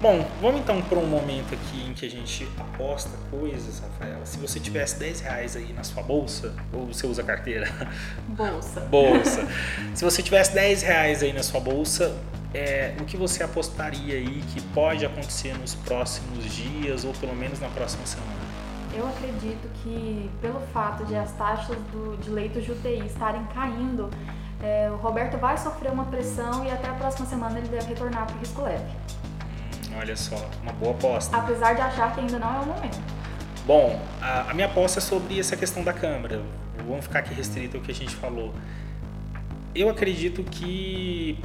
Bom, 0.00 0.24
vamos 0.40 0.60
então 0.60 0.80
para 0.80 0.96
um 0.96 1.06
momento 1.06 1.52
aqui 1.54 1.84
em 1.84 1.92
que 1.92 2.06
a 2.06 2.08
gente 2.08 2.48
aposta 2.56 3.10
coisas, 3.32 3.80
Rafaela. 3.80 4.24
Se 4.24 4.38
você 4.38 4.60
tivesse 4.60 4.96
10 4.96 5.20
reais 5.22 5.56
aí 5.56 5.72
na 5.72 5.82
sua 5.82 6.04
bolsa, 6.04 6.54
ou 6.72 6.86
você 6.86 7.04
usa 7.04 7.24
carteira? 7.24 7.68
Bolsa. 8.28 8.80
Bolsa. 8.88 9.48
Se 9.96 10.04
você 10.04 10.22
tivesse 10.22 10.54
10 10.54 10.82
reais 10.82 11.20
aí 11.20 11.32
na 11.32 11.42
sua 11.42 11.58
bolsa, 11.58 12.16
é, 12.54 12.94
o 13.00 13.04
que 13.04 13.16
você 13.16 13.42
apostaria 13.42 14.14
aí 14.14 14.40
que 14.54 14.62
pode 14.68 15.04
acontecer 15.04 15.58
nos 15.58 15.74
próximos 15.74 16.44
dias 16.44 17.04
ou 17.04 17.12
pelo 17.14 17.34
menos 17.34 17.58
na 17.58 17.68
próxima 17.68 18.06
semana? 18.06 18.38
Eu 18.94 19.04
acredito 19.08 19.68
que 19.82 20.30
pelo 20.40 20.60
fato 20.72 21.04
de 21.06 21.16
as 21.16 21.32
taxas 21.32 21.76
do, 21.90 22.16
de 22.18 22.30
leitos 22.30 22.64
de 22.64 22.70
UTI 22.70 23.04
estarem 23.04 23.44
caindo, 23.46 24.08
é, 24.62 24.88
o 24.92 24.96
Roberto 24.96 25.36
vai 25.38 25.58
sofrer 25.58 25.90
uma 25.90 26.04
pressão 26.04 26.64
e 26.64 26.70
até 26.70 26.88
a 26.88 26.94
próxima 26.94 27.26
semana 27.26 27.58
ele 27.58 27.68
deve 27.68 27.88
retornar 27.88 28.26
para 28.26 28.36
o 28.36 28.38
risco 28.38 28.62
leve. 28.62 28.84
Olha 29.98 30.16
só, 30.16 30.48
uma 30.62 30.72
boa 30.72 30.92
aposta. 30.92 31.36
Apesar 31.36 31.74
de 31.74 31.80
achar 31.80 32.14
que 32.14 32.20
ainda 32.20 32.38
não 32.38 32.54
é 32.54 32.60
o 32.60 32.66
momento. 32.66 32.98
Bom, 33.66 34.00
a, 34.22 34.50
a 34.50 34.54
minha 34.54 34.68
aposta 34.68 35.00
é 35.00 35.02
sobre 35.02 35.40
essa 35.40 35.56
questão 35.56 35.82
da 35.82 35.92
Câmara. 35.92 36.40
Vamos 36.86 37.04
ficar 37.04 37.18
aqui 37.18 37.34
restrito 37.34 37.76
ao 37.76 37.82
que 37.82 37.90
a 37.90 37.94
gente 37.94 38.14
falou. 38.14 38.54
Eu 39.74 39.90
acredito 39.90 40.44
que 40.44 41.38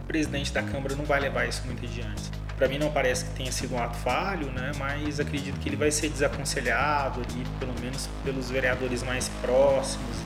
o 0.00 0.04
presidente 0.06 0.50
da 0.50 0.62
Câmara 0.62 0.96
não 0.96 1.04
vai 1.04 1.20
levar 1.20 1.46
isso 1.46 1.62
muito 1.66 1.84
adiante. 1.84 2.30
Para 2.56 2.68
mim 2.68 2.78
não 2.78 2.90
parece 2.90 3.26
que 3.26 3.30
tenha 3.32 3.52
sido 3.52 3.74
um 3.74 3.78
ato 3.78 3.96
falho, 3.98 4.50
né? 4.50 4.72
mas 4.78 5.20
acredito 5.20 5.58
que 5.60 5.68
ele 5.68 5.76
vai 5.76 5.90
ser 5.90 6.08
desaconselhado 6.08 7.20
ali, 7.20 7.44
pelo 7.58 7.72
menos 7.80 8.08
pelos 8.24 8.50
vereadores 8.50 9.02
mais 9.02 9.28
próximos 9.42 10.16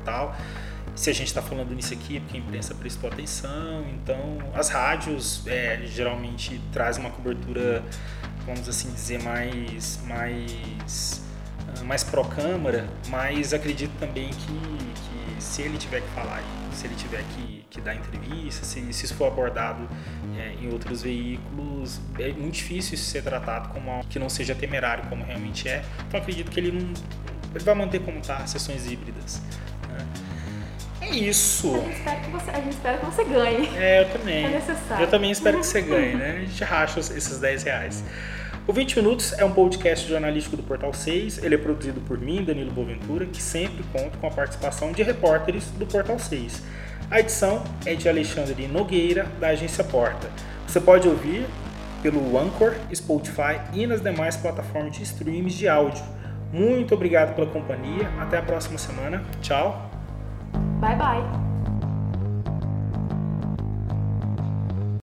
e 0.00 0.02
tal 0.04 0.34
se 1.00 1.08
a 1.08 1.14
gente 1.14 1.28
está 1.28 1.40
falando 1.40 1.74
nisso 1.74 1.94
aqui 1.94 2.18
é 2.18 2.20
porque 2.20 2.36
a 2.36 2.40
imprensa 2.40 2.74
prestou 2.74 3.08
atenção. 3.08 3.86
Então, 3.88 4.38
as 4.52 4.68
rádios 4.68 5.42
é, 5.46 5.80
geralmente 5.86 6.60
trazem 6.70 7.02
uma 7.02 7.10
cobertura, 7.10 7.82
vamos 8.44 8.68
assim 8.68 8.92
dizer, 8.92 9.22
mais, 9.22 9.98
mais, 10.04 11.22
ah, 11.68 11.84
mais 11.84 12.04
pró-câmara, 12.04 12.86
mas 13.08 13.54
acredito 13.54 13.92
também 13.98 14.28
que, 14.28 14.46
que 14.46 15.42
se 15.42 15.62
ele 15.62 15.78
tiver 15.78 16.02
que 16.02 16.08
falar, 16.08 16.42
se 16.70 16.86
ele 16.86 16.94
tiver 16.96 17.24
que, 17.34 17.64
que 17.70 17.80
dar 17.80 17.94
entrevista, 17.94 18.66
se, 18.66 18.92
se 18.92 19.04
isso 19.06 19.14
for 19.14 19.28
abordado 19.28 19.88
é, 20.36 20.52
em 20.62 20.70
outros 20.70 21.00
veículos, 21.00 21.98
é 22.18 22.30
muito 22.30 22.56
difícil 22.56 22.92
isso 22.92 23.06
ser 23.06 23.22
tratado 23.22 23.70
como 23.70 23.90
algo 23.90 24.06
que 24.06 24.18
não 24.18 24.28
seja 24.28 24.54
temerário, 24.54 25.08
como 25.08 25.24
realmente 25.24 25.66
é. 25.66 25.82
Então, 26.06 26.20
acredito 26.20 26.50
que 26.50 26.60
ele 26.60 26.72
não 26.72 26.92
Ele 27.54 27.64
vai 27.64 27.74
manter 27.74 28.00
como 28.00 28.20
tá, 28.20 28.46
sessões 28.46 28.86
híbridas. 28.86 29.40
Né? 29.88 30.29
Isso. 31.10 31.74
A 31.74 31.78
gente, 31.78 31.96
espera 31.96 32.20
que 32.20 32.30
você, 32.30 32.50
a 32.50 32.60
gente 32.60 32.72
espera 32.72 32.98
que 32.98 33.06
você 33.06 33.24
ganhe. 33.24 33.70
É, 33.76 34.02
eu 34.02 34.08
também. 34.10 34.44
É 34.44 34.48
necessário. 34.48 35.04
Eu 35.04 35.10
também 35.10 35.30
espero 35.30 35.58
que 35.58 35.66
você 35.66 35.80
ganhe, 35.82 36.14
né? 36.14 36.36
A 36.42 36.46
gente 36.46 36.64
racha 36.64 37.00
esses 37.00 37.38
10 37.38 37.62
reais. 37.62 38.04
O 38.66 38.72
20 38.72 38.96
Minutos 38.96 39.32
é 39.38 39.44
um 39.44 39.52
podcast 39.52 40.08
jornalístico 40.08 40.56
do 40.56 40.62
Portal 40.62 40.92
6. 40.92 41.42
Ele 41.42 41.54
é 41.54 41.58
produzido 41.58 42.00
por 42.02 42.18
mim, 42.18 42.44
Danilo 42.44 42.70
Boventura, 42.70 43.26
que 43.26 43.42
sempre 43.42 43.82
conta 43.92 44.16
com 44.18 44.26
a 44.26 44.30
participação 44.30 44.92
de 44.92 45.02
repórteres 45.02 45.64
do 45.70 45.86
Portal 45.86 46.18
6. 46.18 46.62
A 47.10 47.18
edição 47.18 47.64
é 47.84 47.94
de 47.94 48.08
Alexandre 48.08 48.68
Nogueira, 48.68 49.26
da 49.40 49.48
agência 49.48 49.82
Porta. 49.82 50.30
Você 50.66 50.80
pode 50.80 51.08
ouvir 51.08 51.46
pelo 52.02 52.38
Anchor, 52.38 52.76
Spotify 52.94 53.60
e 53.72 53.86
nas 53.86 54.00
demais 54.00 54.36
plataformas 54.36 54.92
de 54.92 55.02
streams 55.02 55.54
de 55.54 55.68
áudio. 55.68 56.04
Muito 56.52 56.94
obrigado 56.94 57.34
pela 57.34 57.48
companhia. 57.48 58.08
Até 58.20 58.38
a 58.38 58.42
próxima 58.42 58.78
semana. 58.78 59.24
Tchau. 59.42 59.89
Bye 60.80 60.96
bye. 60.98 61.49